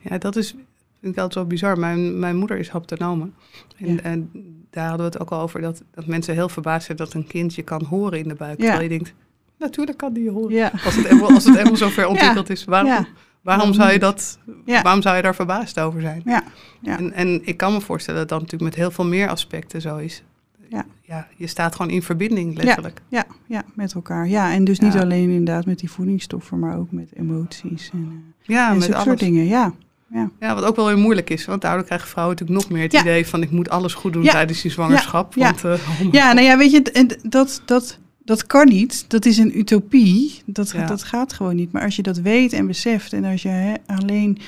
[0.00, 0.54] Ja, dat is
[1.00, 1.78] vind ik altijd wel bizar.
[1.78, 3.30] Mijn, mijn moeder is haptonome.
[3.76, 4.00] En, Ja.
[4.00, 4.30] en
[4.70, 7.26] daar hadden we het ook al over dat, dat mensen heel verbaasd zijn dat een
[7.26, 8.58] kind je kan horen in de buik.
[8.58, 8.64] Ja.
[8.64, 9.14] Terwijl je denkt,
[9.58, 10.54] natuurlijk kan die je horen.
[10.54, 10.72] Ja.
[10.84, 13.06] Als het eenmaal, als het eenmaal zo ver ontwikkeld is, waarom,
[13.42, 16.22] waarom, zou je dat, waarom zou je daar verbaasd over zijn?
[16.24, 16.42] Ja.
[16.80, 16.98] Ja.
[16.98, 19.96] En, en ik kan me voorstellen dat dat natuurlijk met heel veel meer aspecten zo
[19.96, 20.22] is.
[20.68, 20.86] Ja.
[21.02, 23.00] ja je staat gewoon in verbinding, letterlijk.
[23.08, 24.28] Ja, ja, met elkaar.
[24.28, 28.46] Ja, en dus niet alleen inderdaad met die voedingsstoffen, maar ook met emoties en, eh,
[28.48, 29.44] Ja, en met soort dingen.
[29.46, 29.72] Ja,
[30.10, 30.30] ja.
[30.40, 31.44] Ja, wat ook wel weer moeilijk is.
[31.44, 33.00] Want daardoor krijgen vrouwen natuurlijk nog meer het Ja.
[33.00, 33.42] idee van...
[33.42, 34.30] ik moet alles goed doen Ja.
[34.32, 35.34] tijdens die zwangerschap.
[35.34, 35.44] Ja.
[35.44, 39.04] Want, eh, oh ja, nou ja, weet je, dat, dat, dat kan niet.
[39.10, 40.42] Dat is een utopie.
[40.46, 41.72] Dat, dat gaat gewoon niet.
[41.72, 44.38] Maar als je dat weet en beseft en als je hè, alleen...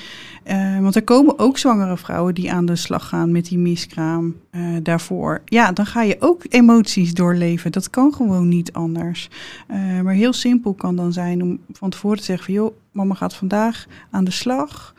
[0.43, 4.35] eh, want er komen ook zwangere vrouwen die aan de slag gaan met die miskraam
[4.49, 5.41] eh, daarvoor.
[5.45, 7.71] Ja, dan ga je ook emoties doorleven.
[7.71, 9.29] Dat kan gewoon niet anders.
[9.67, 12.53] Eh, maar heel simpel kan dan zijn om van tevoren te zeggen van...
[12.53, 14.93] joh, mama gaat vandaag aan de slag.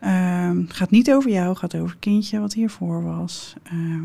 [0.00, 3.54] Ehm, gaat niet over jou, gaat over het kindje wat hiervoor was.
[3.62, 4.04] Ehm,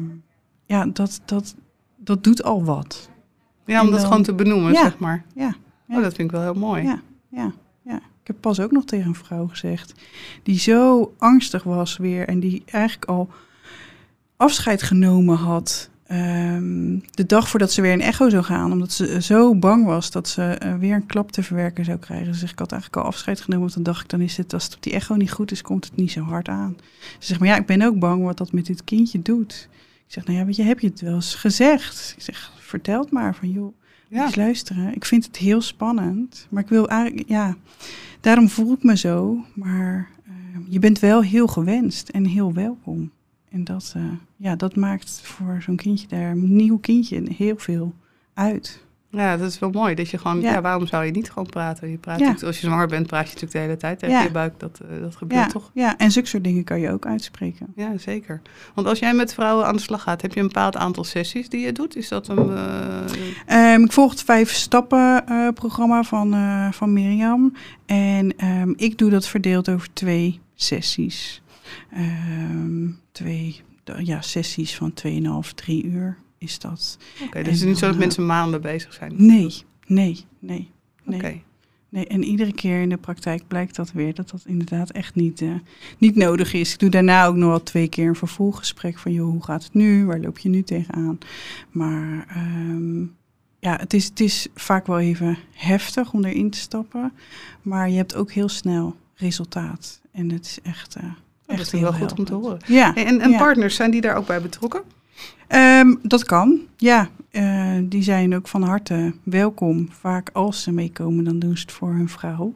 [0.66, 1.56] ja, dat, dat,
[1.98, 3.10] dat doet al wat.
[3.66, 4.82] Ja, om dat gewoon te benoemen, Ja.
[4.82, 5.24] zeg maar.
[5.36, 5.56] Ja,
[5.88, 5.98] ja.
[5.98, 6.84] Oh, dat vind ik wel heel mooi.
[6.84, 7.52] Ja, ja,
[7.82, 8.00] ja.
[8.24, 9.94] Ik heb pas ook nog tegen een vrouw gezegd
[10.44, 13.30] die zo angstig was weer en die eigenlijk al
[14.38, 19.22] afscheid genomen had ehm, de dag voordat ze weer een echo zou gaan, omdat ze
[19.22, 22.34] zo bang was dat ze eh, weer een klap te verwerken zou krijgen.
[22.34, 24.54] Ze zegt, ik had eigenlijk al afscheid genomen, want dan dacht ik, dan is het,
[24.54, 26.76] als het op die echo niet goed is, komt het niet zo hard aan.
[27.20, 29.70] Ze zegt, maar ja, ik ben ook bang wat dat met dit kindje doet.
[30.08, 32.14] Ik zeg, nou ja, weet je, heb je het wel eens gezegd?
[32.18, 33.74] Ik zeg, vertel het maar van, joh,
[34.08, 34.26] Ja.
[34.26, 34.96] Eens luisteren.
[34.96, 36.48] Ik vind het heel spannend.
[36.50, 37.56] Maar ik wil eigenlijk, ja,
[38.24, 39.46] daarom voel ik me zo.
[39.54, 40.34] Maar eh,
[40.70, 43.12] je bent wel heel gewenst en heel welkom.
[43.50, 44.04] En dat, eh,
[44.36, 47.94] ja, dat maakt voor zo'n kindje daar, een nieuw kindje, heel veel
[48.34, 48.86] uit.
[49.16, 49.96] Ja, dat is wel mooi.
[49.96, 50.52] Dat je gewoon, ja.
[50.52, 50.62] Ja.
[50.62, 51.90] waarom zou je niet gewoon praten?
[51.90, 52.26] Je praat Ja.
[52.26, 54.24] natuurlijk- als je zwanger bent, praat je natuurlijk de hele tijd tegen Ja.
[54.24, 54.60] je buik.
[54.60, 55.72] Dat, eh, dat gebeurt toch?
[55.74, 57.68] ja, en zulke soort dingen kan je ook uitspreken.
[57.76, 58.42] Ja, zeker.
[58.74, 61.50] Want als jij met vrouwen aan de slag gaat, heb je een bepaald aantal sessies
[61.50, 61.96] die je doet?
[61.96, 62.50] Is dat een...
[62.50, 66.36] eh, Ehm, ik volg het vijf stappen eh, programma van,
[66.74, 67.54] van Mirjam.
[67.86, 71.42] En ehm, ik doe dat verdeeld over twee sessies.
[71.92, 73.62] Ehm, twee
[73.98, 76.98] ja, sessies van 2,5, 3 uur is dat.
[77.24, 79.14] Oké, dus het is niet zo dat mensen maanden bezig zijn?
[79.16, 80.70] Nee, nee, nee.
[81.04, 81.20] nee.
[81.20, 81.42] Oké.
[81.90, 85.42] Nee, en iedere keer in de praktijk blijkt dat weer dat dat inderdaad echt niet,
[85.42, 85.50] eh,
[85.98, 86.74] niet nodig is.
[86.74, 89.74] Ik doe daarna ook nog wel twee keer een vervolggesprek van joh, hoe gaat het
[89.74, 90.06] nu?
[90.06, 91.18] Waar loop je nu tegenaan?
[91.72, 93.02] Maar ehm,
[93.60, 97.12] ja, het is, het is vaak wel even heftig om erin te stappen.
[97.62, 100.02] Maar je hebt ook heel snel resultaat.
[100.12, 101.04] En het is echt, eh
[101.46, 102.60] dat echt is heel goed om te horen.
[102.66, 103.38] Ja, En, en ja.
[103.38, 104.82] partners, zijn die daar ook bij betrokken?
[105.48, 107.10] Ehm, dat kan, ja.
[107.32, 109.88] Eh, die zijn ook van harte welkom.
[109.92, 112.56] Vaak als ze meekomen, dan doen ze het voor hun vrouw.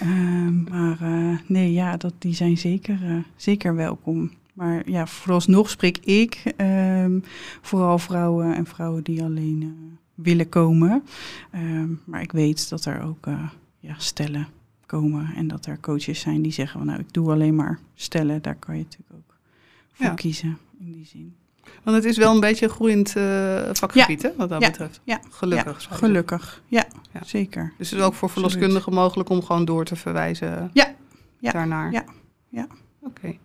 [0.00, 4.30] Ehm, maar eh, nee, ja, dat, die zijn zeker, eh, zeker welkom.
[4.52, 7.18] Maar ja, vooralsnog spreek ik ehm,
[7.60, 9.76] vooral vrouwen en vrouwen die alleen
[10.14, 11.02] willen komen.
[12.04, 13.28] Maar ik weet dat er ook
[13.80, 14.48] ja, stellen
[14.86, 18.42] komen en dat er coaches zijn die zeggen van nou, ik doe alleen maar stellen.
[18.42, 19.36] Daar kan je natuurlijk ook
[19.92, 20.14] voor Ja.
[20.14, 21.34] kiezen in die zin.
[21.82, 24.68] Want het is wel een beetje een groeiend eh, vakgebied, hè, wat dat Ja.
[24.68, 25.00] betreft.
[25.04, 25.20] Ja.
[25.30, 25.86] Gelukkig.
[25.90, 26.62] Ja, gelukkig.
[26.66, 27.20] Ja, Ja.
[27.24, 27.72] zeker.
[27.78, 30.94] Dus het is ook voor verloskundigen mogelijk om gewoon door te verwijzen Ja.
[31.38, 31.52] Ja.
[31.52, 31.92] daarnaar.
[31.92, 32.04] Ja.
[32.48, 32.66] Ja.
[33.02, 33.36] Oké.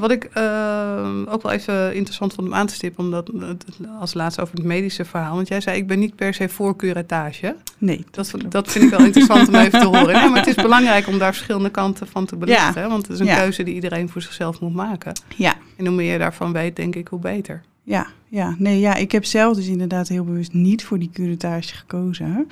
[0.00, 3.64] Wat ik eh, ook wel even interessant vond om aan te stippen, omdat het-
[4.00, 5.34] als laatste over het medische verhaal.
[5.34, 7.56] Want jij zei, ik ben niet per se voor curettage.
[7.78, 10.06] Nee, Dat, dat vind ik wel interessant om even te horen.
[10.20, 12.88] Nee, maar het is belangrijk om daar verschillende kanten van te belichten.
[12.88, 13.36] Want het is een Ja.
[13.36, 15.12] keuze die iedereen voor zichzelf moet maken.
[15.36, 17.62] Ja, En hoe meer je daarvan weet, denk ik, hoe beter.
[17.82, 18.54] ja, ja.
[18.58, 22.48] Nee, ja, ik heb zelf dus inderdaad heel bewust niet voor die curettage gekozen.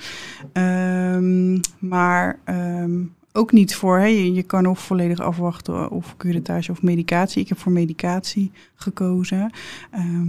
[0.53, 2.91] Ehm, maar ehm,
[3.35, 7.41] ook niet voor, hè, je, je kan of volledig afwachten of curettage of medicatie.
[7.41, 9.51] Ik heb voor medicatie gekozen,
[9.91, 10.27] ehm,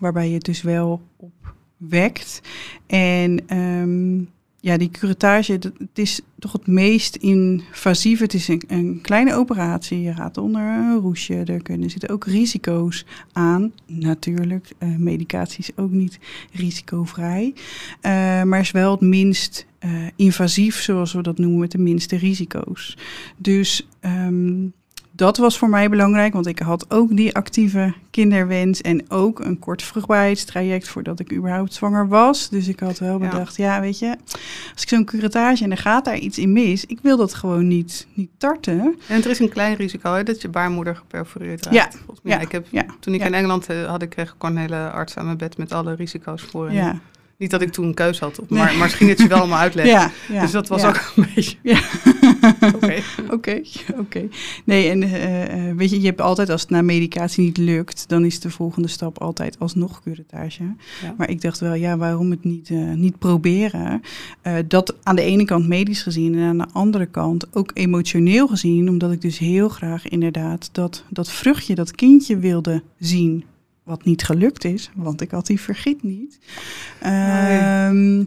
[0.00, 1.02] waarbij je het dus wel
[1.78, 2.40] opwekt.
[2.86, 4.18] En ehm,
[4.66, 8.18] ja, die curettage, dat, het is toch het meest invasief.
[8.18, 10.00] Het is een, een kleine operatie.
[10.00, 11.34] Je gaat onder een roesje.
[11.34, 13.72] Er kunnen zitten ook risico's aan.
[13.86, 16.18] Natuurlijk, eh, medicatie is ook niet
[16.52, 17.54] risicovrij.
[18.00, 22.16] Eh, maar is wel het minst eh, invasief, zoals we dat noemen, met de minste
[22.16, 22.96] risico's.
[23.36, 24.64] Dus ehm,
[25.12, 29.58] dat was voor mij belangrijk, want ik had ook die actieve kinderwens en ook een
[29.58, 32.48] kort vruchtbaarheidstraject voordat ik überhaupt zwanger was.
[32.48, 34.16] Dus ik had wel bedacht, ja, weet je,
[34.72, 37.68] als ik zo'n curettage en er gaat daar iets in mis, ik wil dat gewoon
[37.68, 38.96] niet, niet tarten.
[39.08, 41.76] En er is een klein risico hè, dat je baarmoeder geperforeerd raakt.
[41.76, 41.90] Ja.
[41.90, 42.32] Volgens mij.
[42.32, 42.40] Ja.
[42.40, 42.86] Ik heb, Ja.
[43.00, 45.36] Toen ik in Engeland eh, had, ik kreeg ik gewoon een hele arts aan mijn
[45.36, 46.68] bed met alle risico's voor.
[46.68, 47.00] En Ja,
[47.38, 48.58] Niet dat ik toen een keuze had, op, Nee.
[48.58, 49.94] maar, maar misschien het je wel allemaal uitleggen.
[49.94, 50.40] ja, ja.
[50.40, 50.88] dus dat was ja.
[50.88, 51.56] ook een beetje...
[51.62, 51.80] Ja.
[52.74, 53.02] Oké.
[53.36, 53.60] Oké,
[53.98, 54.28] oké.
[54.64, 58.08] Nee, en eh, eh, weet je, je hebt altijd als het na medicatie niet lukt,
[58.08, 60.74] dan is de volgende stap altijd alsnog curettage.
[61.16, 64.02] Maar ik dacht wel, ja, waarom het niet, eh, niet proberen?
[64.66, 68.88] Dat aan de ene kant medisch gezien en aan de andere kant ook emotioneel gezien,
[68.88, 73.44] omdat ik dus heel graag inderdaad dat, dat vruchtje, dat kindje wilde zien.
[73.86, 76.38] Wat niet gelukt is, want ik had die vergiet niet.
[77.00, 78.24] Ehm,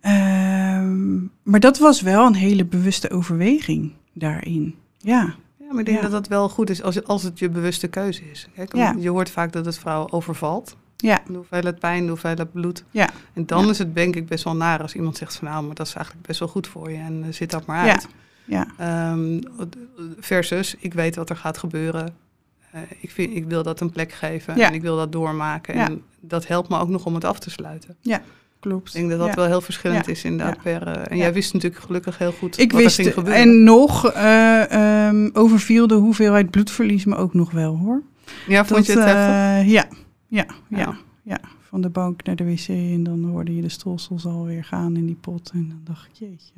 [0.00, 4.74] ehm, maar dat was wel een hele bewuste overweging daarin.
[4.98, 6.02] Ja, Ja, maar ik denk Ja.
[6.02, 8.48] dat dat wel goed is als, als het je bewuste keuze is.
[8.54, 8.94] Kijk, Ja.
[8.98, 10.76] Je hoort vaak dat het vrouw overvalt.
[10.96, 12.84] ja, De hoeveelheid pijn, de hoeveelheid bloed.
[12.90, 13.70] ja, En dan Ja.
[13.70, 15.94] is het denk ik best wel naar als iemand zegt van nou, maar dat is
[15.94, 18.08] eigenlijk best wel goed voor je en eh, zit dat maar uit.
[18.44, 19.40] ja, Ehm,
[20.18, 22.14] versus, ik weet wat er gaat gebeuren.
[22.72, 24.68] Eh, ik, vind, ik wil dat een plek geven Ja.
[24.68, 25.74] en ik wil dat doormaken.
[25.74, 25.86] Ja.
[25.86, 27.96] En dat helpt me ook nog om het af te sluiten.
[28.60, 28.88] klopt.
[28.88, 29.34] Ik denk dat dat Ja.
[29.34, 30.12] wel heel verschillend Ja.
[30.12, 30.54] is inderdaad.
[30.56, 30.62] Ja.
[30.62, 31.22] Per, eh, en Ja.
[31.22, 33.42] jij wist natuurlijk gelukkig heel goed Ik wat wist, er ging gebeuren.
[33.42, 34.72] en nog eh,
[35.06, 38.02] ehm, overviel de hoeveelheid bloedverlies me ook nog wel hoor.
[38.48, 39.72] ja, vond je het heftig?
[39.72, 39.86] ja,
[40.28, 40.96] ja, ja, Ja.
[41.22, 44.96] ja, Van de bank naar de wc en dan hoorde je de stolsels alweer gaan
[44.96, 45.50] in die pot.
[45.54, 46.52] En dan dacht ik, jeetje.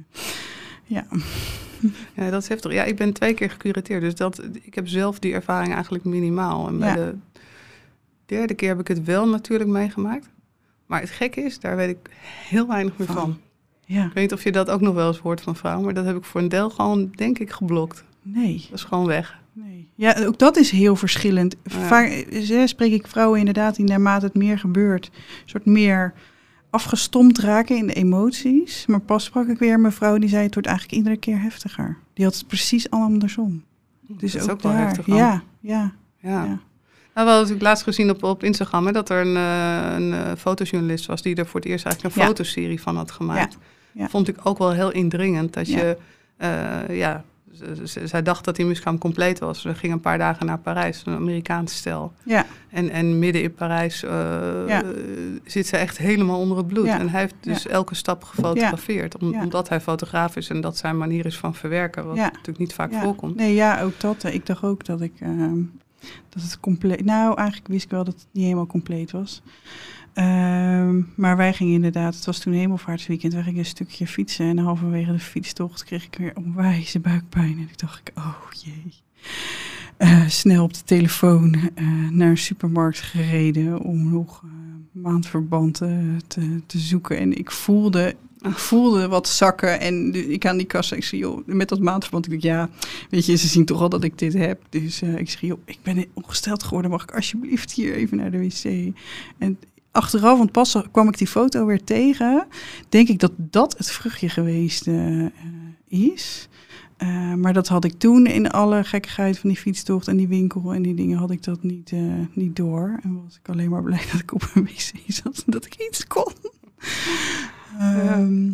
[0.90, 1.06] Ja,
[2.16, 2.72] Ja, dat is heftig.
[2.72, 6.68] Ja, ik ben twee keer gecureteerd, dus dat, ik heb zelf die ervaring eigenlijk minimaal.
[6.68, 6.94] En bij Ja.
[6.94, 7.14] de
[8.26, 10.28] derde keer heb ik het wel natuurlijk meegemaakt.
[10.86, 12.10] Maar het gekke is, daar weet ik
[12.48, 13.16] heel weinig meer Van.
[13.16, 13.38] van.
[13.84, 15.94] ja, Ik weet niet of je dat ook nog wel eens hoort van vrouwen, maar
[15.94, 18.04] dat heb ik voor een deel gewoon, denk ik, geblokt.
[18.22, 18.66] nee.
[18.70, 19.38] Dat is gewoon weg.
[19.52, 19.88] Nee.
[19.94, 21.56] Ja, ook dat is heel verschillend.
[21.64, 21.70] Ja.
[21.86, 26.12] Vaak eh, spreek ik vrouwen inderdaad die naarmate het meer gebeurt, een soort meer
[26.70, 28.86] afgestompt raken in de emoties.
[28.86, 31.96] Maar pas sprak ik weer een mevrouw die zei: het wordt eigenlijk iedere keer heftiger.
[32.14, 33.62] Die had het precies andersom.
[34.00, 35.92] Dus dat is ook, wel daar, heftig ja, ja, Ja.
[36.20, 36.58] ja.
[37.14, 40.12] Nou, we hadden natuurlijk laatst gezien op, op Instagram hè, dat er een, eh, een
[40.12, 42.28] eh, fotojournalist was die er voor het eerst eigenlijk een Ja.
[42.28, 43.56] fotoserie van had gemaakt.
[43.92, 44.08] Ja.
[44.08, 45.96] Vond ik ook wel heel indringend dat je,
[46.36, 47.24] eh, ja,
[48.04, 49.60] zij dacht dat die miskraam compleet was.
[49.60, 52.12] Ze ging een paar dagen naar Parijs, een Amerikaanse stel.
[52.24, 52.46] ja.
[52.70, 54.10] En, en midden in Parijs eh,
[54.66, 54.82] Ja.
[55.44, 56.86] zit ze echt helemaal onder het bloed.
[56.86, 56.98] Ja.
[56.98, 59.18] En hij heeft dus elke stap gefotografeerd.
[59.18, 59.34] Om.
[59.40, 62.06] Omdat hij fotograaf is en dat zijn manier is van verwerken.
[62.06, 63.02] Wat natuurlijk niet vaak ja.
[63.02, 63.36] voorkomt.
[63.36, 64.24] Nee, ja, ook dat.
[64.24, 65.58] Ik dacht ook dat ik ehm,
[66.28, 67.04] dat het compleet.
[67.04, 69.42] Nou, eigenlijk wist ik wel dat het niet helemaal compleet was.
[70.12, 74.46] Ehm, maar wij gingen inderdaad, het was toen hemelvaartsweekend, wij gingen een stukje fietsen.
[74.46, 77.52] En halverwege de fietstocht kreeg ik weer onwijze buikpijn.
[77.52, 78.92] En ik dacht, ik, oh jee.
[79.96, 84.50] Eh, snel op de telefoon eh, naar een supermarkt gereden om nog eh,
[85.02, 87.18] maandverband eh, te, te zoeken.
[87.18, 89.80] En ik voelde, ik voelde wat zakken.
[89.80, 92.26] En ik aan die kassa, ik zei, joh, met dat maandverband.
[92.26, 92.68] Ik dacht, ja,
[93.10, 94.62] weet je, ze zien toch al dat ik dit heb.
[94.68, 96.90] Dus ik zeg, joh, ik ben ongesteld geworden.
[96.90, 98.94] Mag ik alsjeblieft hier even naar de wc?
[99.38, 99.58] En
[99.90, 102.46] achteraf, want pas kwam ik die foto weer tegen.
[102.88, 105.26] Denk ik dat dat het vruchtje geweest eh,
[105.88, 106.48] is.
[106.96, 110.74] Eh, maar dat had ik toen in alle gekkigheid van die fietstocht en die winkel
[110.74, 112.00] en die dingen had ik dat niet, eh,
[112.32, 112.98] niet door.
[113.02, 115.74] En was ik alleen maar blij dat ik op een wc zat en dat ik
[115.88, 116.32] iets kon.
[117.78, 118.50] Ehm,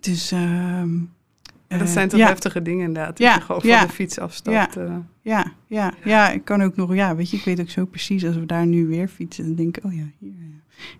[0.00, 0.98] dus ehm,
[1.68, 3.18] Ja, dat zijn toch ja, heftige dingen inderdaad.
[3.18, 3.78] Ja, je gewoon ja.
[3.78, 4.76] van de fiets afstapt.
[4.76, 4.96] eh.
[5.26, 8.24] Ja, ja, ja, ik kan ook nog, ja, weet je, ik weet ook zo precies
[8.24, 10.32] als we daar nu weer fietsen, dan denk ik, oh ja, hier,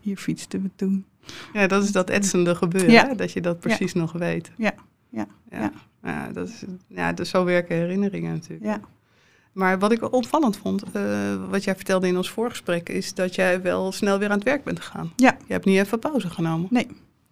[0.01, 1.05] hier fietsten we toen.
[1.53, 3.15] Ja, dat is dat etsende gebeuren, Ja.
[3.15, 4.51] dat je dat precies nog weet.
[4.57, 4.75] Ja,
[5.11, 5.73] ja, ja.
[6.03, 6.29] ja.
[6.33, 8.65] Dat is, ja, dus zo werken herinneringen natuurlijk.
[8.65, 8.81] Ja.
[9.53, 11.03] Maar wat ik opvallend vond, eh,
[11.51, 14.65] wat jij vertelde in ons voorgesprek, is dat jij wel snel weer aan het werk
[14.65, 15.13] bent gegaan.
[15.17, 15.37] Ja.
[15.47, 16.69] Je hebt niet even pauze genomen.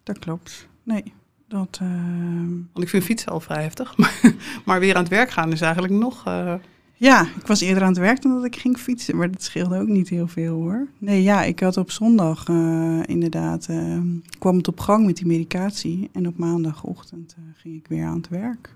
[0.03, 0.67] Dat klopt.
[0.83, 1.13] Nee,
[1.47, 3.97] dat, ehm, Want ik vind fietsen al vrij heftig.
[3.97, 4.33] Maar,
[4.65, 6.25] maar weer aan het werk gaan is eigenlijk nog...
[6.25, 6.53] eh,
[6.97, 9.79] Ja, ik was eerder aan het werk dan dat ik ging fietsen, maar dat scheelde
[9.79, 10.87] ook niet heel veel hoor.
[10.97, 13.99] Nee, ja, ik had op zondag eh, inderdaad, eh,
[14.39, 18.17] kwam het op gang met die medicatie en op maandagochtend eh, ging ik weer aan
[18.17, 18.73] het werk.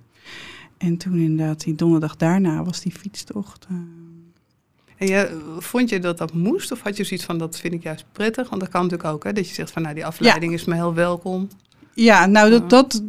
[0.77, 3.67] En toen inderdaad, die donderdag daarna was die fietstocht.
[4.97, 6.71] En je, vond je dat dat moest?
[6.71, 8.49] Of had je zoiets van, dat vind ik juist prettig?
[8.49, 9.33] Want dat kan natuurlijk ook, hè?
[9.33, 11.49] Dat je zegt van, nou, die afleiding is me heel welkom.
[11.93, 13.01] Ja, nou dat, dat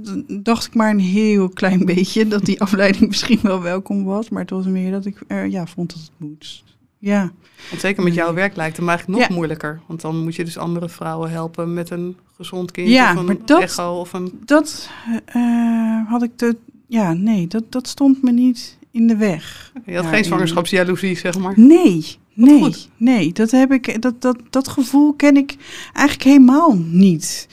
[0.42, 4.28] dacht ik maar een heel klein beetje, dat die afleiding misschien wel welkom was.
[4.28, 6.64] Maar het was meer dat ik ja, vond dat het moest.
[6.98, 7.32] Ja,
[7.70, 9.34] Want zeker met jouw werk lijkt het me eigenlijk nog Ja.
[9.34, 9.80] moeilijker.
[9.86, 13.24] Want dan moet je dus andere vrouwen helpen met een gezond kind Ja, of een
[13.24, 14.40] maar dat- echo of een...
[14.44, 14.90] dat
[15.26, 19.72] eh, had ik de, ja, nee, dat, dat stond me niet in de weg.
[19.86, 21.52] Je had Ja, geen en- zwangerschapsjaloezie, zeg maar.
[21.56, 22.88] Nee, nee, goed.
[22.96, 23.32] nee.
[23.32, 25.56] Dat, heb ik, dat, dat, dat gevoel ken ik
[25.92, 27.48] eigenlijk helemaal niet.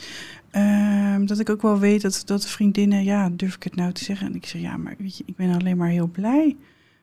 [0.58, 4.04] Ehm, dat ik ook wel weet dat, dat vriendinnen, ja, durf ik het nou te
[4.04, 4.28] zeggen?
[4.28, 6.56] En ik zeg, ja, maar weet je, ik ben alleen maar heel blij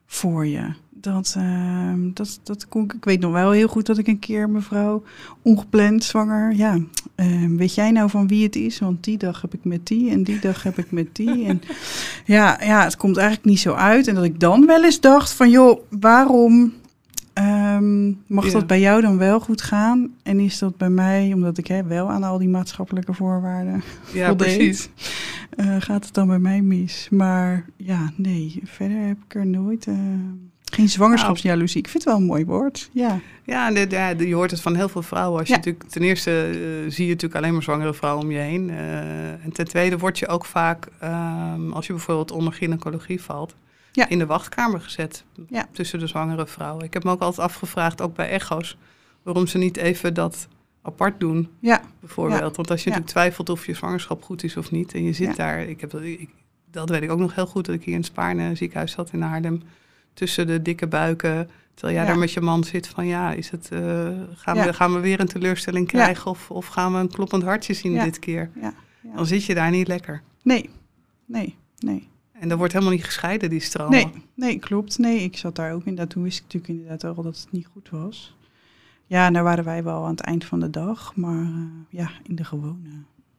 [0.07, 0.73] voor je.
[0.91, 4.19] Dat, ehm, dat, dat kon ik, ik weet nog wel heel goed dat ik een
[4.19, 5.03] keer mevrouw
[5.43, 6.79] ongepland zwanger, ja,
[7.15, 8.79] ehm, weet jij nou van wie het is?
[8.79, 11.45] Want die dag heb ik met die en die dag heb ik met die.
[11.49, 11.63] En
[12.25, 14.09] ja, ja, het komt eigenlijk niet zo uit.
[14.09, 16.73] En dat ik dan wel eens dacht van, joh, waarom
[17.85, 18.53] ehm, mag Ja.
[18.53, 20.15] dat bij jou dan wel goed gaan?
[20.23, 24.27] En is dat bij mij, omdat ik hè, wel aan al die maatschappelijke voorwaarden Ja,
[24.27, 24.89] voldeed, precies.
[25.51, 27.09] eh, gaat het dan bij mij mis?
[27.11, 29.87] Maar ja, nee, verder heb ik er nooit...
[29.87, 29.95] eh,
[30.65, 31.79] geen zwangerschapsjaloezie.
[31.79, 32.91] Ik vind het wel een mooi woord.
[32.93, 35.39] Ja, Ja, de- de- je hoort het van heel veel vrouwen.
[35.39, 35.59] Als je Ja.
[35.59, 38.71] natuurlijk, ten eerste eh, zie je natuurlijk alleen maar zwangere vrouwen om je heen.
[39.45, 43.55] en ten tweede word je ook vaak, ehm, als je bijvoorbeeld onder gynaecologie valt,
[43.97, 44.09] Ja.
[44.09, 45.67] in de wachtkamer gezet Ja.
[45.73, 46.85] tussen de zwangere vrouwen.
[46.85, 48.77] Ik heb me ook altijd afgevraagd, ook bij echo's,
[49.23, 50.49] waarom ze niet even dat
[50.83, 52.57] apart doen, ja, bijvoorbeeld.
[52.57, 55.37] Want als je natuurlijk twijfelt of je zwangerschap goed is of niet, en je zit
[55.37, 56.29] daar, ik heb dat, ik,
[56.71, 59.21] dat weet ik ook nog heel goed, dat ik hier in Spaarne ziekenhuis zat in
[59.21, 59.63] Haarlem,
[60.15, 61.51] tussen de dikke buiken.
[61.75, 63.81] Terwijl jij daar met je man zit van ja, is het, eh,
[64.35, 67.75] gaan, we, gaan we weer een teleurstelling krijgen of, of gaan we een kloppend hartje
[67.75, 68.51] zien dit keer?
[68.55, 69.15] ja, ja.
[69.15, 70.23] Dan zit je daar niet lekker.
[70.43, 70.71] Nee,
[71.27, 72.09] nee, nee.
[72.41, 73.93] En dan wordt helemaal niet gescheiden, die stromen.
[73.93, 74.99] Nee, nee, klopt.
[74.99, 76.11] Nee, ik zat daar ook inderdaad.
[76.11, 78.37] Toen wist ik natuurlijk inderdaad al dat het niet goed was.
[79.07, 81.17] Ja, daar waren wij wel aan het eind van de dag.
[81.17, 81.51] Maar eh,
[81.89, 82.89] ja, in de gewone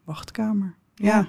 [0.04, 0.74] wachtkamer.
[0.96, 1.28] Ja.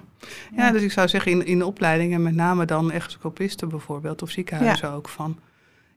[0.57, 4.31] Ja, dus ik zou zeggen in, in de opleidingen, met name dan echoscopisten bijvoorbeeld, of
[4.31, 5.39] ziekenhuizen ook, van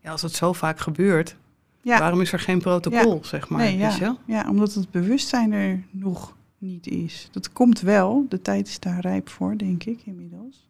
[0.03, 1.35] ja, als het zo vaak gebeurt,
[1.81, 1.99] Ja.
[1.99, 3.59] waarom is er geen protocol, zeg maar?
[3.59, 4.17] Nee, ja.
[4.25, 7.29] ja, omdat het bewustzijn er nog niet is.
[7.31, 8.25] Dat komt wel.
[8.29, 10.68] De tijd is daar rijp voor, denk ik, inmiddels.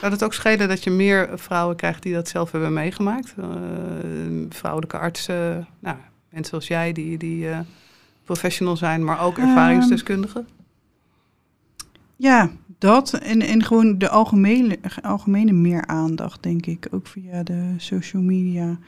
[0.00, 3.34] Zou het ook schelen dat je meer vrouwen krijgt die dat zelf hebben meegemaakt?
[3.38, 3.46] Eh,
[4.48, 5.96] vrouwelijke artsen, nou,
[6.30, 7.58] mensen zoals jij die, die eh,
[8.24, 10.46] professional zijn, maar ook Ehm, ervaringsdeskundigen?
[12.16, 16.86] ja, dat en, en gewoon de algemene, algemene meer aandacht, denk ik.
[16.90, 18.78] Ook via de social media.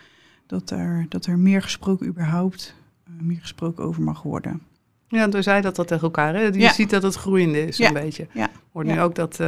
[0.47, 4.63] Dat er, dat er meer gesproken überhaupt, eh, meer gesproken over mag worden.
[5.09, 6.35] Ja, toen zei dat dat tegen elkaar.
[6.35, 6.41] Hè?
[6.41, 6.73] Je Ja.
[6.73, 7.87] ziet dat het groeiende is, Ja.
[7.89, 8.27] een beetje.
[8.33, 8.49] Ja.
[8.73, 9.03] Hoort nu Ja.
[9.03, 9.41] ook dat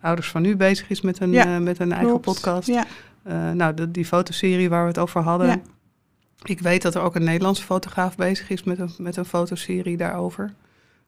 [0.00, 2.24] Ouders van Nu bezig is met een, Ja, eh, met een eigen Klopt.
[2.24, 2.68] podcast.
[2.68, 2.84] Ja,
[3.22, 5.46] Eh, nou, de, die fotoserie waar we het over hadden.
[5.46, 5.60] Ja.
[6.44, 9.96] Ik weet dat er ook een Nederlandse fotograaf bezig is met een, met een fotoserie
[9.96, 10.52] daarover.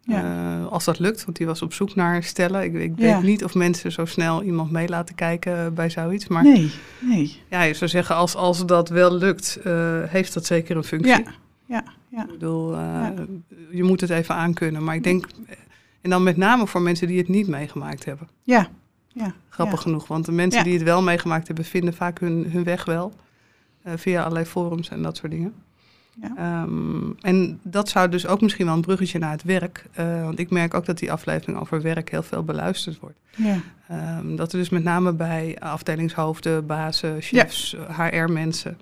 [0.01, 0.23] Ja.
[0.63, 2.63] Eh, als dat lukt, want die was op zoek naar stellen.
[2.63, 3.15] Ik, ik Ja.
[3.15, 6.29] weet niet of mensen zo snel iemand mee laten kijken bij zoiets.
[6.29, 7.41] Maar nee, nee.
[7.51, 9.59] ja, je zou zeggen, als, als dat wel lukt,
[10.09, 11.11] heeft dat zeker een functie.
[11.11, 11.23] Ja,
[11.67, 12.23] ja, ja.
[12.23, 12.77] Ik bedoel,
[13.71, 14.85] je moet het even aankunnen.
[14.85, 15.27] Maar ik denk,
[16.01, 18.29] en dan met name voor mensen die het niet meegemaakt hebben.
[18.43, 18.69] Ja,
[19.09, 19.33] ja.
[19.49, 19.83] Grappig ja.
[19.83, 20.65] genoeg, want de mensen Ja.
[20.65, 23.13] die het wel meegemaakt hebben, vinden vaak hun, hun weg wel.
[23.83, 25.55] eh, via allerlei forums en dat soort dingen.
[26.21, 26.33] Ja.
[26.37, 29.85] Ehm, en dat zou dus ook misschien wel een bruggetje naar het werk.
[29.93, 33.19] eh, want ik merk ook dat die aflevering over werk heel veel beluisterd wordt.
[33.37, 33.57] Ja,
[33.89, 38.79] Ehm, dat er dus met name bij afdelingshoofden, bazen, chefs, HR-mensen...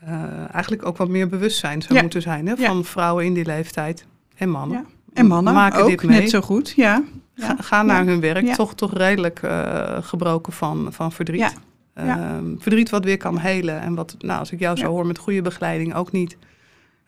[0.00, 4.06] eh, eigenlijk ook wat meer bewustzijn zou moeten zijn hè, van vrouwen in die leeftijd
[4.36, 4.86] en mannen.
[5.16, 5.22] Ja.
[5.22, 6.20] En mannen maken ook dit mee.
[6.20, 6.72] net zo goed.
[6.76, 7.02] Ja,
[7.34, 7.56] Ga, ja.
[7.62, 8.10] ga naar Ja.
[8.10, 8.54] hun werk, Ja.
[8.54, 11.40] toch, toch redelijk eh, gebroken van, van verdriet.
[11.40, 12.04] Ja.
[12.04, 12.18] Ja.
[12.36, 13.80] Ehm, verdriet wat weer kan helen.
[13.80, 14.88] En wat, nou, als ik jou zo Ja.
[14.90, 16.36] hoor met goede begeleiding, ook niet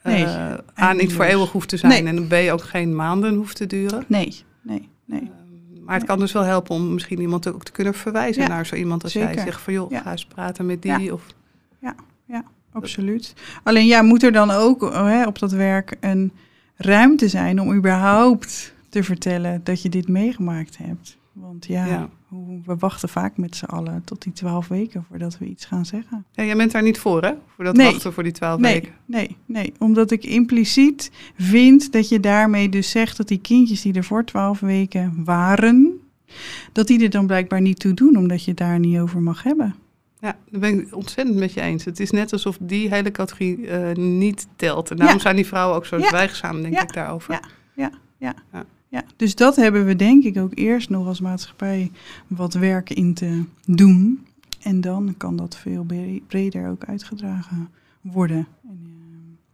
[0.03, 2.05] Nee, eh, aan niet voor eeuwig hoeft te zijn.
[2.05, 2.14] Nee.
[2.16, 4.05] En B ook geen maanden hoeft te duren.
[4.07, 5.21] nee, nee, nee.
[5.21, 8.49] Ehm, maar het kan dus wel helpen om misschien iemand ook te kunnen verwijzen Ja,
[8.49, 9.38] naar zo iemand als jij.
[9.38, 10.01] Zegt van joh, Ja.
[10.01, 10.99] ga eens praten met die.
[10.99, 11.12] Ja.
[11.12, 11.23] Of,
[12.73, 13.35] Absoluut.
[13.62, 16.33] Alleen ja, moet er dan ook oh, hè, op dat werk een
[16.79, 21.17] ruimte zijn om überhaupt te vertellen dat je dit meegemaakt hebt?
[21.33, 22.09] Want ja,
[22.64, 26.25] we wachten vaak met z'n allen tot die twaalf weken voordat we iets gaan zeggen.
[26.33, 27.33] ja, jij bent daar niet voor hè?
[27.55, 27.91] Voor dat Nee.
[27.93, 28.93] wachten voor die twaalf Nee, weken.
[29.05, 29.73] nee, nee.
[29.79, 34.25] Omdat ik impliciet vind dat je daarmee dus zegt dat die kindjes die er voor
[34.25, 36.01] twaalf weken waren,
[36.73, 39.43] dat die er dan blijkbaar niet toe doen, omdat je het daar niet over mag
[39.43, 39.75] hebben.
[40.21, 41.85] Ja, daar ben ik ontzettend met je eens.
[41.85, 44.91] Het is net alsof die hele categorie eh, niet telt.
[44.91, 45.23] En daarom Ja.
[45.23, 47.33] zijn die vrouwen ook zo zwijgzaam, denk ik, daarover.
[47.33, 47.43] Ja.
[47.75, 48.65] Ja, ja.
[48.91, 49.05] Ja.
[49.17, 51.91] Dus dat hebben we denk ik ook eerst nog als maatschappij
[52.27, 54.27] wat werk in te doen.
[54.63, 57.69] En dan kan dat veel bre- breder ook uitgedragen
[58.01, 58.37] worden.
[58.65, 58.95] En, eh,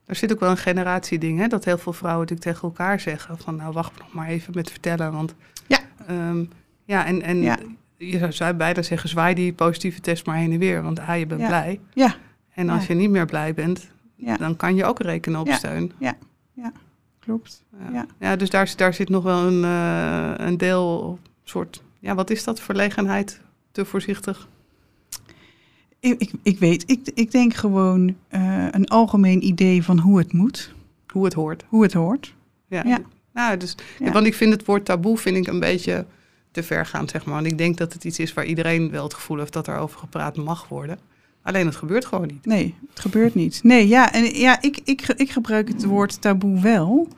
[0.05, 1.47] Er zit ook wel een generatieding, hè?
[1.47, 3.57] Dat heel veel vrouwen natuurlijk tegen elkaar zeggen van...
[3.57, 5.35] nou, wacht nog maar even met vertellen, want...
[5.67, 5.79] Ja.
[6.07, 6.45] ehm,
[6.85, 7.59] ja, en, en Ja.
[7.97, 10.83] Je zou- bijna zeggen, zwaai die positieve test maar heen en weer.
[10.83, 11.47] Want A, je bent Ja.
[11.47, 11.81] blij.
[11.95, 12.15] Ja.
[12.55, 12.95] En als Ja.
[12.95, 14.37] je niet meer blij bent, Ja.
[14.37, 15.55] dan kan je ook rekenen op Ja.
[15.57, 15.93] steun.
[17.19, 17.65] klopt.
[17.79, 18.07] Ja, Ja.
[18.21, 21.83] ja dus daar, daar zit nog wel een, eh, een deel, soort...
[21.99, 22.61] Ja, wat is dat?
[22.61, 23.41] Verlegenheid?
[23.73, 24.49] Te voorzichtig?
[26.01, 30.33] Ik, ik, ik weet, ik, ik denk gewoon eh, een algemeen idee van hoe het
[30.33, 30.75] moet,
[31.13, 31.65] Hoe het hoort.
[31.69, 32.35] hoe het hoort.
[32.69, 32.83] Ja.
[32.87, 32.99] Ja.
[33.33, 34.13] Nou, dus, Ja.
[34.13, 36.07] Want ik vind het woord taboe vind ik een beetje
[36.55, 37.35] te ver gaan, zeg maar.
[37.35, 39.79] Want ik denk dat het iets is waar iedereen wel het gevoel heeft dat er
[39.79, 40.99] over gepraat mag worden.
[41.43, 42.47] Alleen het gebeurt gewoon niet.
[42.47, 43.61] Nee, het gebeurt niet.
[43.63, 47.09] Nee, ja, en ja, ik, ik, ik gebruik het woord taboe wel.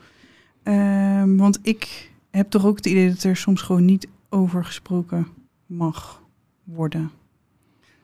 [0.63, 5.27] Ehm, want ik heb toch ook het idee dat er soms gewoon niet over gesproken
[5.65, 6.21] mag
[6.63, 7.11] worden.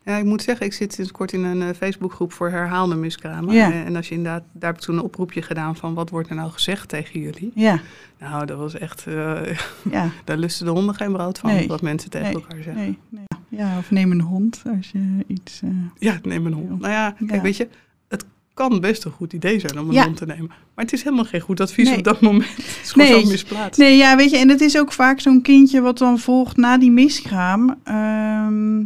[0.06, 3.54] Ja, ik moet zeggen, ik zit sinds kort in een eh, Facebookgroep voor herhaalde miskramen.
[3.56, 3.72] Ja.
[3.72, 6.30] En, en als je inderdaad, daar heb ik toen een oproepje gedaan van wat wordt
[6.30, 7.52] er nou gezegd tegen jullie?
[7.56, 7.80] Ja,
[8.20, 9.58] Nou, dat was echt, eh,
[9.92, 11.68] ja, daar lusten de honden geen brood van, Nee.
[11.68, 12.36] wat mensen tegen Nee.
[12.36, 12.76] elkaar zeggen.
[12.84, 13.24] nee, nee.
[13.50, 15.62] Ja, of neem een hond als je iets...
[15.64, 16.80] eh, Ja, neem een hond.
[16.80, 17.42] Nou ja, kijk, Ja.
[17.42, 17.68] weet je,
[18.08, 20.04] het kan best een goed idee zijn om een Ja.
[20.04, 20.48] hond te nemen.
[20.48, 21.98] Maar het is helemaal geen goed advies Nee.
[21.98, 22.50] op dat moment.
[22.56, 23.22] Het is gewoon Nee.
[23.24, 23.80] zo misplaatst.
[23.80, 26.78] Nee, ja, weet je, en het is ook vaak zo'n kindje wat dan volgt na
[26.78, 27.76] die miskraam.
[27.84, 28.82] ehm,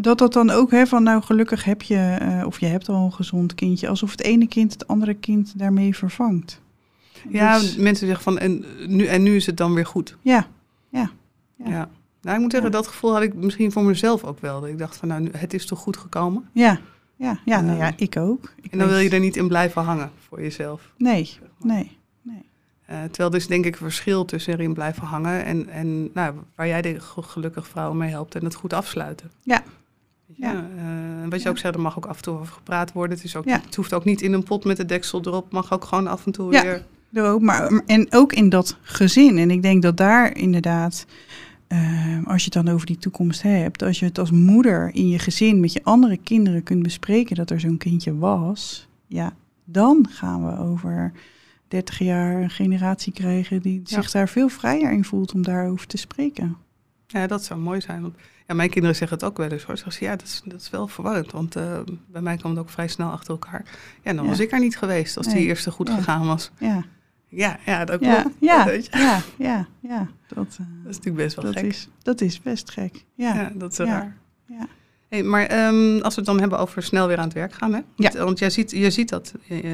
[0.00, 3.04] dat dat dan ook, hè, van nou gelukkig heb je, eh, of je hebt al
[3.04, 3.88] een gezond kindje.
[3.88, 6.60] Alsof het ene kind het andere kind daarmee vervangt.
[7.28, 10.16] Ja, Dus- mensen zeggen van en nu, en nu is het dan weer goed.
[10.20, 10.46] ja,
[10.88, 11.10] ja,
[11.56, 11.70] Ja.
[11.70, 11.88] Ja.
[12.22, 12.76] Nou, ik moet zeggen, Ja.
[12.76, 14.66] dat gevoel had ik misschien voor mezelf ook wel.
[14.66, 16.48] Ik dacht van, nou, het is toch goed gekomen?
[16.52, 16.80] ja,
[17.16, 17.86] ja, ja, nou Ja.
[17.86, 18.52] ja, ik ook.
[18.62, 20.92] Ik En dan wil je er niet in blijven hangen voor jezelf.
[20.98, 21.30] Nee,
[21.62, 22.42] nee, nee.
[22.86, 26.34] Eh, terwijl er is denk ik een verschil tussen erin blijven hangen en, en nou,
[26.54, 29.30] waar jij de ge- gelukkig vrouwen mee helpt en het goed afsluiten.
[29.42, 29.62] Ja.
[30.40, 30.52] Ja.
[30.76, 31.50] Eh, wat je Ja.
[31.50, 33.16] ook zei, er mag ook af en toe over gepraat worden.
[33.16, 33.60] Het, is ook, Ja.
[33.64, 35.52] het hoeft ook niet in een pot met de deksel erop.
[35.52, 36.62] mag ook gewoon af en toe Ja.
[36.62, 36.84] weer.
[37.12, 39.38] Er maar, en ook in dat gezin.
[39.38, 41.06] En ik denk dat daar inderdaad,
[41.66, 41.78] eh,
[42.24, 45.18] als je het dan over die toekomst hebt, als je het als moeder in je
[45.18, 49.32] gezin met je andere kinderen kunt bespreken dat er zo'n kindje was, ja,
[49.64, 51.12] dan gaan we over
[51.68, 55.96] 30 jaar een generatie krijgen die zich daar veel vrijer in voelt om daarover te
[55.96, 56.56] spreken.
[57.06, 58.02] Ja, dat zou mooi zijn.
[58.02, 58.14] Want
[58.50, 59.76] ja, mijn kinderen zeggen het ook wel eens hoor.
[59.76, 61.32] Ze zeggen, ja, dat is, dat is wel verwarrend.
[61.32, 63.64] Want eh, bij mij kwam het ook vrij snel achter elkaar.
[64.02, 64.30] Ja, dan Ja.
[64.30, 65.94] was ik er niet geweest als die eerste goed Ja.
[65.94, 66.50] gegaan was.
[66.58, 66.84] Ja,
[67.28, 68.36] Ja, ja dat Ja, klopt.
[68.40, 68.86] ja, je.
[68.90, 70.06] ja, ja, ja.
[70.28, 71.64] Dat, eh, Dat is natuurlijk best wel dat, gek.
[71.66, 73.04] is, dat is best gek.
[73.14, 73.92] Ja, Ja, dat is wel Ja.
[73.92, 74.16] raar.
[74.46, 74.66] Ja.
[75.08, 77.72] Hey, maar ehm, als we het dan hebben over snel weer aan het werk gaan,
[77.74, 77.80] hè?
[77.96, 79.64] Want, want jij ziet, je ziet dat eh,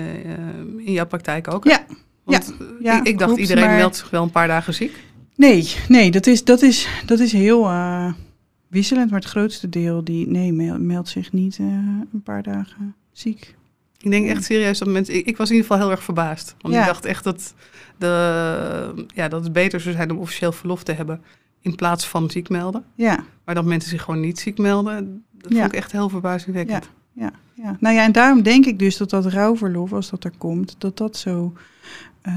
[0.76, 1.64] in jouw praktijk ook.
[1.64, 1.70] hè?
[1.70, 1.84] Ja,
[2.24, 5.04] Want, ja, ik, ik dacht iedereen maar- meldt zich wel een paar dagen ziek.
[5.36, 7.70] Nee, nee dat, is, dat, is, dat is heel
[8.68, 9.10] wisselend.
[9.10, 13.54] Maar het grootste deel die, nee, mel- meldt zich niet eh, een paar dagen ziek.
[14.00, 14.30] Ik denk Ja.
[14.30, 15.14] echt serieus dat mensen.
[15.14, 16.54] Ik, ik was in ieder geval heel erg verbaasd.
[16.60, 16.80] Want Ja.
[16.80, 17.54] ik dacht echt dat,
[17.98, 21.22] de, ja, dat het beter zou zijn om officieel verlof te hebben
[21.60, 22.84] in plaats van ziek melden.
[22.94, 25.58] Ja, Maar dat mensen zich gewoon niet ziek melden, dat Ja.
[25.60, 26.88] vond ik echt heel verbazingwekkend.
[27.12, 27.76] ja, ja.
[27.80, 30.96] Nou ja, en daarom denk ik dus dat dat rouwverlof, als dat er komt, dat
[30.96, 31.52] dat zo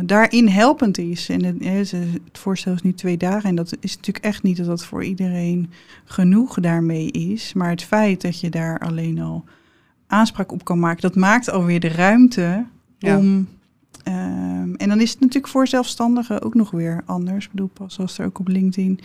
[0.06, 1.30] daarin helpend is.
[1.30, 3.50] En het, het voorstel is nu twee dagen.
[3.50, 5.70] En dat is natuurlijk echt niet dat dat voor iedereen
[6.06, 7.54] genoeg daarmee is.
[7.54, 9.44] Maar het feit dat je daar alleen al
[10.08, 12.66] aanspraak op kan maken, dat maakt alweer de ruimte
[12.98, 13.18] Ja.
[13.18, 13.48] om.
[14.04, 17.46] Ehm, en dan is het natuurlijk voor zelfstandigen ook nog weer anders.
[17.46, 19.00] Ik bedoel, pas als er ook op LinkedIn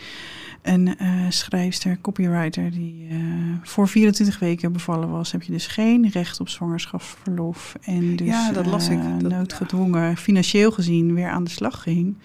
[0.63, 3.17] een eh, schrijfster, copywriter, die eh,
[3.63, 7.75] voor 24 weken bevallen was, heb je dus geen recht op zwangerschapsverlof.
[7.83, 8.99] En dus Ja, dat las ik.
[8.99, 12.17] eh, Dat- noodgedwongen, financieel gezien, weer aan de slag ging.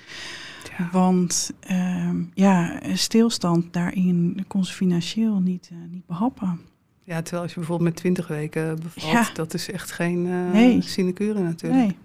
[0.77, 0.89] Ja.
[0.91, 6.59] Want ehm, ja, stilstand daarin kon ze financieel niet, niet behappen.
[7.03, 9.27] Ja, terwijl als je bijvoorbeeld met 20 weken bevalt, Ja.
[9.33, 10.81] dat is echt geen Nee.
[10.81, 11.81] sinecure natuurlijk.
[11.81, 11.95] Nee,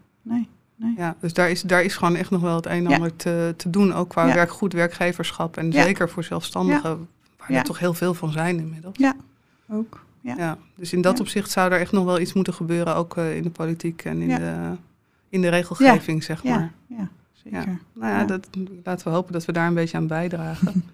[0.76, 0.94] nee.
[0.96, 2.94] Ja, dus daar is, daar is gewoon echt nog wel het een en Ja.
[2.94, 3.92] ander te, te doen.
[3.94, 4.34] Ook qua Ja.
[4.34, 5.56] werk, goed werkgeverschap.
[5.56, 7.08] En zeker voor zelfstandigen,
[7.38, 8.96] waar er toch heel veel van zijn inmiddels.
[8.98, 9.14] Ja.
[9.70, 10.04] Ook.
[10.20, 10.34] Ja.
[10.36, 12.94] Ja, dus in dat opzicht zou er echt nog wel iets moeten gebeuren.
[12.96, 14.72] Ook eh, in de politiek en in, de,
[15.28, 16.72] in de regelgeving, zeg maar.
[16.86, 17.78] ja, zeker.
[17.92, 18.24] Nou ja.
[18.24, 18.48] Dat,
[18.84, 20.84] laten we hopen dat we daar een beetje aan bijdragen.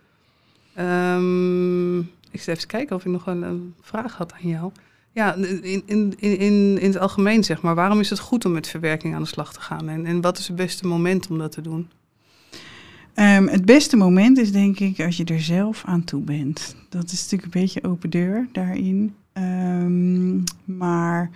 [0.75, 1.99] Ehm,
[2.31, 4.73] ik zal even kijken of ik nog een, een vraag had aan jou.
[5.13, 8.69] Ja, in, in, in, in, het algemeen zeg maar, waarom is het goed om met
[8.69, 9.89] verwerking aan de slag te gaan?
[9.89, 11.89] En, en wat is het beste moment om dat te doen?
[13.15, 16.77] Ehm, het beste moment is denk ik als je er zelf aan toe bent.
[16.89, 19.15] Dat is natuurlijk een beetje open deur daarin.
[19.33, 21.31] Ehm, maar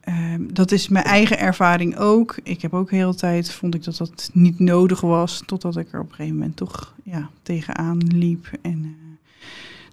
[0.00, 2.36] ehm, dat is mijn eigen ervaring ook.
[2.42, 5.42] Ik heb ook heel tijd, vond ik dat dat niet nodig was.
[5.46, 8.50] Totdat ik er op een gegeven moment toch ja, tegenaan liep.
[8.62, 9.03] En eh,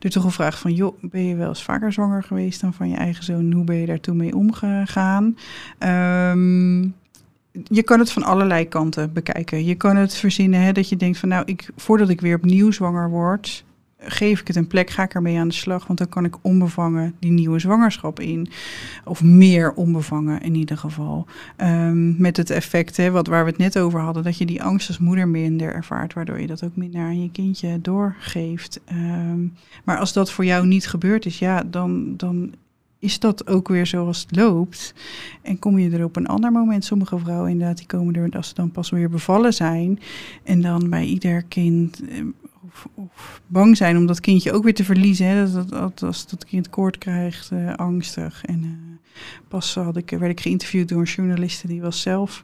[0.04, 2.96] er toch gevraagd van, joh, ben je wel eens vaker zwanger geweest dan van je
[2.96, 3.52] eigen zoon?
[3.52, 5.38] Hoe ben je daartoe mee omgegaan?
[5.78, 6.82] Ehm,
[7.52, 9.66] je kan het van allerlei kanten bekijken.
[9.66, 12.72] Je kan het verzinnen hè, dat je denkt van nou, ik, voordat ik weer opnieuw
[12.72, 13.64] zwanger word,
[14.04, 16.36] geef ik het een plek, ga ik ermee aan de slag, want dan kan ik
[16.42, 18.50] onbevangen die nieuwe zwangerschap in.
[19.06, 21.26] Of meer onbevangen in ieder geval.
[21.56, 24.64] Ehm, met het effect, hè, wat, waar we het net over hadden, dat je die
[24.64, 28.80] angst als moeder minder ervaart, waardoor je dat ook minder aan je kindje doorgeeft.
[28.86, 29.48] Ehm,
[29.84, 32.54] maar als dat voor jou niet gebeurd is, ja, dan, dan
[33.02, 34.94] is dat ook weer zoals het loopt.
[35.42, 38.48] En kom je er op een ander moment, sommige vrouwen inderdaad, die komen er als
[38.48, 40.00] ze dan pas weer bevallen zijn.
[40.44, 42.18] En dan bij ieder kind eh,
[42.72, 45.26] of, of bang zijn om dat kindje ook weer te verliezen.
[45.26, 45.52] Hè?
[45.52, 48.46] Dat, dat, dat, als dat kind koord krijgt, eh, angstig.
[48.46, 52.44] En eh, pas had ik, werd ik geïnterviewd door een journaliste die was zelf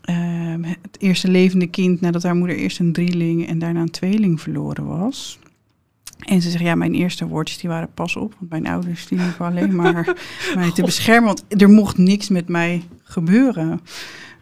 [0.00, 4.40] ehm, het eerste levende kind nadat haar moeder eerst een drieling en daarna een tweeling
[4.40, 5.38] verloren was.
[6.18, 8.34] En ze zegt, ja, mijn eerste woordjes die waren pas op.
[8.38, 10.16] Want mijn ouders die liepen alleen maar
[10.54, 11.26] mij te beschermen.
[11.26, 13.80] Want er mocht niks met mij gebeuren.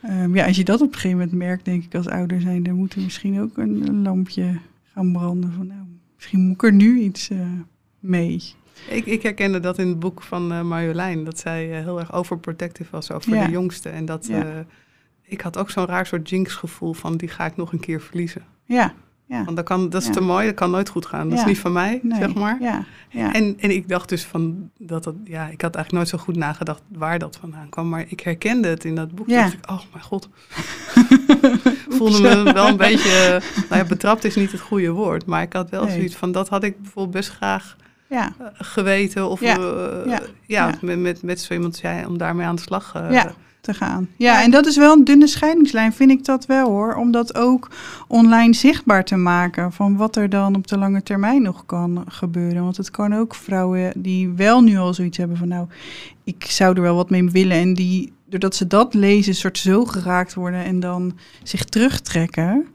[0.02, 2.62] Ehm, ja, als je dat op een gegeven moment merkt, denk ik als ouder zijn,
[2.62, 4.58] dan moet er misschien ook een lampje
[4.96, 5.52] gaan branden.
[5.52, 5.80] Van nou,
[6.14, 7.38] misschien moet ik er nu iets eh,
[7.98, 8.42] mee.
[8.90, 12.12] Ik, ik herkende dat in het boek van eh, Marjolein, dat zij eh, heel erg
[12.12, 13.44] overprotective was over Ja.
[13.46, 13.88] de jongste.
[13.88, 14.64] En dat Ja.
[15.22, 18.00] ik had ook zo'n raar soort jinx gevoel van die ga ik nog een keer
[18.00, 18.44] verliezen.
[18.64, 18.94] Ja,
[19.26, 19.44] ja.
[19.44, 20.12] Want dat, kan, dat is Ja.
[20.14, 21.28] te mooi, dat kan nooit goed gaan.
[21.28, 21.44] Dat Ja.
[21.44, 22.56] is niet van mij, Nee, zeg maar.
[22.60, 23.32] Ja, ja.
[23.32, 26.36] En, en ik dacht dus van dat dat, ja, ik had eigenlijk nooit zo goed
[26.36, 27.88] nagedacht waar dat vandaan kwam.
[27.88, 29.28] Maar ik herkende het in dat boek.
[29.28, 29.40] Ja.
[29.42, 30.28] dacht ik, oh mijn god.
[31.88, 35.26] voelde me wel een beetje, nou ja, betrapt is niet het goede woord.
[35.26, 35.94] Maar ik had wel Nee.
[35.94, 37.76] zoiets van, dat had ik bijvoorbeeld best graag
[38.08, 38.32] ja.
[38.38, 39.28] eh, geweten.
[39.28, 39.56] Of Ja.
[39.56, 40.16] eh,
[40.46, 40.74] Ja.
[40.80, 43.32] met, met, met zo iemand zei om daarmee aan de slag Ja.
[43.66, 44.08] Te gaan.
[44.16, 46.94] Ja, en dat is wel een dunne scheidingslijn, vind ik dat wel hoor.
[46.94, 47.70] Om dat ook
[48.08, 52.62] online zichtbaar te maken van wat er dan op de lange termijn nog kan gebeuren.
[52.62, 55.66] Want het kan ook vrouwen die wel nu al zoiets hebben van nou,
[56.24, 57.56] ik zou er wel wat mee willen.
[57.56, 62.66] En die, doordat ze dat lezen, soort zo geraakt worden en dan zich terugtrekken.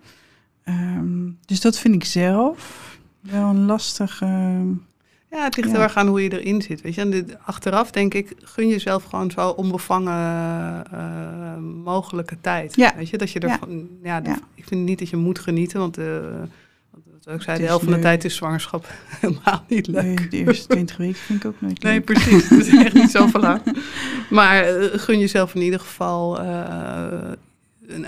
[0.64, 2.89] Ehm, dus dat vind ik zelf
[3.20, 4.60] wel een lastige...
[5.32, 5.74] Ja, het ligt Ja.
[5.76, 6.82] heel erg aan hoe je erin zit.
[6.82, 7.02] Weet je?
[7.02, 12.76] En dit, achteraf denk ik, gun jezelf gewoon zo onbevangen eh, mogelijke tijd.
[12.76, 12.94] Ja.
[12.98, 14.22] Weet je, dat je ervan, ja,
[14.56, 16.06] ik vind niet dat je moet genieten, want eh,
[17.24, 18.04] wat ik zei, de helft van de leuk.
[18.06, 18.86] tijd is zwangerschap
[19.20, 20.04] helemaal niet leuk.
[20.04, 22.06] Nee, de eerste 20 weken vind ik ook nooit Nee, leuk.
[22.06, 22.50] precies.
[22.50, 23.62] Het is echt niet zo lang.
[24.30, 27.01] Maar eh, gun jezelf in ieder geval eh,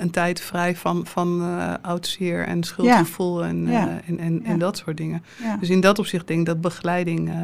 [0.04, 3.88] een, tijd vrij van, van uh, oud zeer en schuldgevoel en, Ja.
[3.88, 4.50] eh, en, en, Ja.
[4.50, 5.24] en dat soort dingen.
[5.60, 7.36] Dus in dat opzicht denk ik dat begeleiding eh,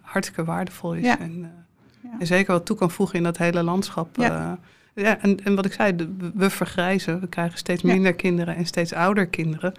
[0.00, 1.06] hartstikke waardevol is.
[1.18, 1.50] En,
[2.02, 2.10] Ja.
[2.18, 4.08] en zeker wat toe kan voegen in dat hele landschap.
[4.98, 5.20] Ja.
[5.20, 5.94] En, en wat ik zei,
[6.34, 7.20] we- vergrijzen.
[7.20, 7.92] We krijgen steeds Ja.
[7.92, 9.72] minder kinderen en steeds ouder kinderen.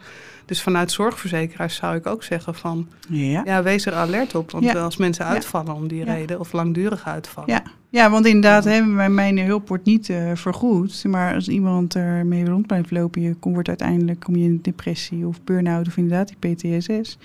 [0.45, 2.87] Dus vanuit zorgverzekeraars zou ik ook zeggen van...
[3.09, 3.41] Ja.
[3.45, 4.51] Ja, wees er alert op.
[4.51, 4.73] Want Ja.
[4.73, 6.39] als mensen uitvallen om die reden...
[6.39, 7.51] of langdurig uitvallen...
[7.53, 7.63] Ja.
[7.89, 11.03] ja, want inderdaad, hè, mijn, mijn hulp wordt niet eh, vergoed.
[11.07, 15.27] Maar als iemand ermee rond blijft lopen, je komt wordt uiteindelijk kom je in depressie
[15.27, 17.17] of burn-out of inderdaad die PTSS.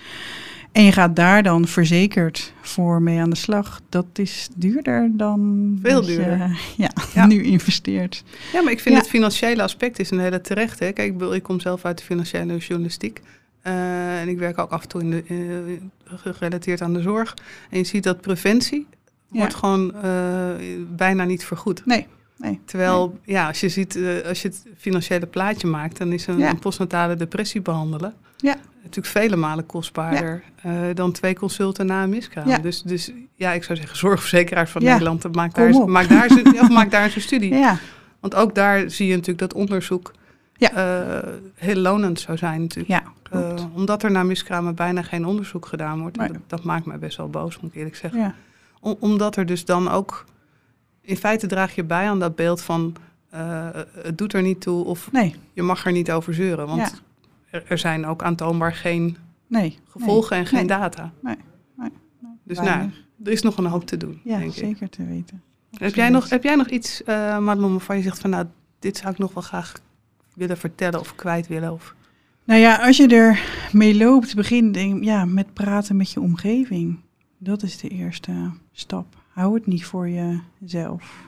[0.75, 3.81] En je gaat daar dan verzekerd voor mee aan de slag.
[3.89, 6.59] Dat is duurder dan Veel je, duurder.
[6.77, 7.25] ja, Ja.
[7.25, 8.23] nu investeert.
[8.53, 9.01] Ja, maar ik vind Ja.
[9.01, 10.79] het financiële aspect is een hele terecht.
[10.79, 10.91] Hè?
[10.91, 13.21] Kijk, ik, kom zelf uit de financiële journalistiek.
[13.61, 17.33] Eh, en ik werk ook af en toe in de, eh, gerelateerd aan de zorg.
[17.69, 18.87] En je ziet dat preventie
[19.31, 19.37] Ja.
[19.39, 20.49] wordt gewoon eh,
[20.95, 21.85] bijna niet vergoed.
[21.85, 22.07] Nee,
[22.37, 22.59] nee.
[22.65, 26.37] Terwijl, ja, als je ziet, eh, als je het financiële plaatje maakt, dan is een,
[26.37, 26.49] Ja.
[26.49, 28.55] een postnatale depressie behandelen Ja.
[28.85, 32.47] Natuurlijk vele malen kostbaarder eh, dan twee consulten na een miskraam.
[32.47, 32.57] Ja.
[32.57, 34.91] Dus, dus ja, ik zou zeggen, zorgverzekeraars van Ja.
[34.91, 35.89] Nederland, maak daar, op.
[35.89, 37.53] maak, daar, eens- of maak daar eens een studie.
[37.53, 37.77] Ja,
[38.19, 40.11] Want ook daar zie je natuurlijk dat onderzoek
[40.57, 41.17] eh,
[41.55, 42.89] heel lonend zou zijn natuurlijk.
[43.31, 46.17] Eh, omdat er naar miskramen bijna geen onderzoek gedaan wordt.
[46.17, 46.27] Nee.
[46.27, 48.35] Dat, dat maakt mij best wel boos, moet ik eerlijk zeggen.
[48.79, 50.25] Om- omdat er dus dan ook...
[51.01, 52.95] In feite draag je bij aan dat beeld van...
[54.03, 56.67] het doet er niet toe of Nee, je mag er niet over zeuren.
[56.67, 57.03] Want.
[57.67, 59.77] Er, zijn ook aantoonbaar geen nee.
[59.89, 60.67] gevolgen en geen Nee.
[60.67, 61.11] data.
[61.21, 61.35] Nee,
[61.77, 61.89] nee,
[62.43, 62.77] Dus weinig.
[62.77, 62.91] nou,
[63.23, 64.57] er is nog een hoop te doen, Ja, denk ik.
[64.57, 65.41] zeker te weten.
[65.71, 68.29] Heb jij, nog, heb jij nog iets, eh Madelon, waarvan je zegt van...
[68.29, 68.45] nou,
[68.79, 69.73] dit zou ik nog wel graag
[70.33, 71.71] willen vertellen of kwijt willen?
[71.73, 71.95] Of...
[72.43, 73.39] Nou ja, als je er
[73.71, 76.99] mee loopt, begin denk, ja, met praten met je omgeving.
[77.37, 78.31] Dat is de eerste
[78.71, 79.15] stap.
[79.29, 81.23] Hou het niet voor jezelf.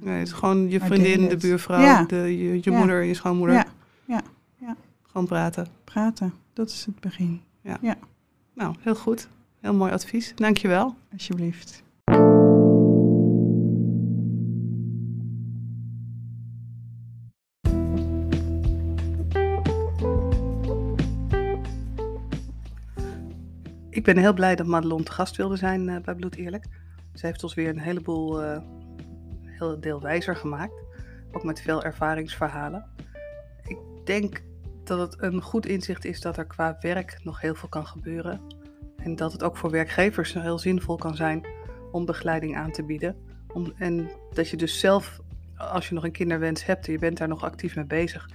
[0.00, 2.04] Nee, het is gewoon je Maar vriendin, de buurvrouw, Ja.
[2.04, 2.78] de, je, je Ja.
[2.78, 3.56] moeder, je schoonmoeder.
[3.56, 3.66] Ja,
[4.04, 4.20] ja,
[5.20, 5.26] ja.
[5.26, 5.66] Praten.
[5.84, 7.40] Praten, dat is het begin.
[8.54, 9.28] Nou, heel goed.
[9.60, 10.32] Heel mooi advies.
[10.34, 10.94] Dankjewel.
[11.12, 11.82] Alsjeblieft.
[23.90, 26.66] Ik ben heel blij dat Madelon te gast wilde zijn eh, bij Bloed Eerlijk.
[27.14, 28.60] Ze heeft ons weer een heleboel, eh,
[29.42, 30.82] heel deel wijzer gemaakt.
[31.32, 32.84] Ook met veel ervaringsverhalen.
[33.62, 34.42] Ik denk
[34.88, 38.40] dat het een goed inzicht is dat er qua werk nog heel veel kan gebeuren.
[38.96, 41.46] En dat het ook voor werkgevers heel zinvol kan zijn
[41.92, 43.16] om begeleiding aan te bieden.
[43.52, 45.20] Om, en dat je dus zelf,
[45.56, 48.28] als je nog een kinderwens hebt en je bent daar nog actief mee bezig,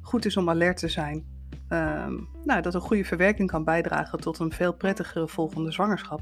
[0.00, 1.24] goed is om alert te zijn.
[1.68, 6.20] Ehm, nou, dat een goede verwerking kan bijdragen tot een veel prettigere volgende zwangerschap.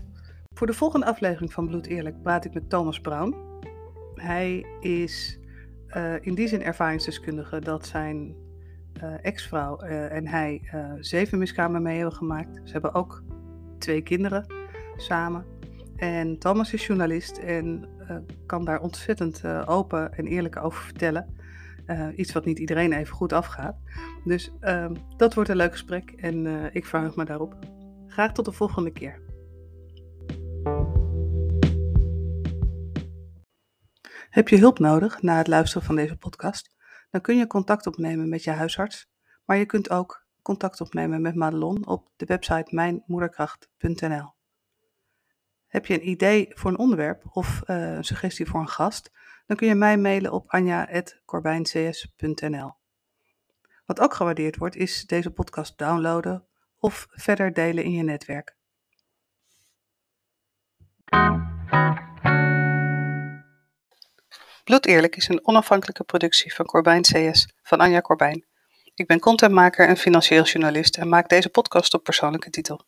[0.54, 3.34] Voor de volgende aflevering van Bloed Eerlijk praat ik met Thomas Brown.
[4.14, 5.38] Hij is
[5.86, 8.34] eh, in die zin ervaringsdeskundige dat zijn
[9.22, 12.60] ex-vrouw eh, en hij eh, zeven miskramen mee hebben gemaakt.
[12.64, 13.22] Ze hebben ook
[13.78, 14.46] twee kinderen
[14.96, 15.44] samen.
[15.96, 18.16] En Thomas is journalist en eh,
[18.46, 21.34] kan daar ontzettend eh, open en eerlijk over vertellen.
[21.86, 23.76] Eh, iets wat niet iedereen even goed afgaat.
[24.24, 27.56] Dus ehm, dat wordt een leuk gesprek en eh, ik verheug me daarop.
[28.06, 29.20] Graag tot de volgende keer.
[34.30, 36.75] Heb je hulp nodig na het luisteren van deze podcast?
[37.16, 39.08] Dan kun je contact opnemen met je huisarts,
[39.44, 44.34] maar je kunt ook contact opnemen met Madelon op de website mijnmoederkracht.nl.
[45.66, 49.10] Heb je een idee voor een onderwerp of eh, een suggestie voor een gast?
[49.46, 52.74] Dan kun je mij mailen op anja.corbijncs.nl.
[53.86, 56.46] Wat ook gewaardeerd wordt, is deze podcast downloaden
[56.78, 58.56] of verder delen in je netwerk.
[64.66, 68.44] Bloed Eerlijk is een onafhankelijke productie van Corbijn CS van Anja Corbijn.
[68.94, 72.80] Ik ben contentmaker en financieel journalist en maak deze podcast op persoonlijke titel.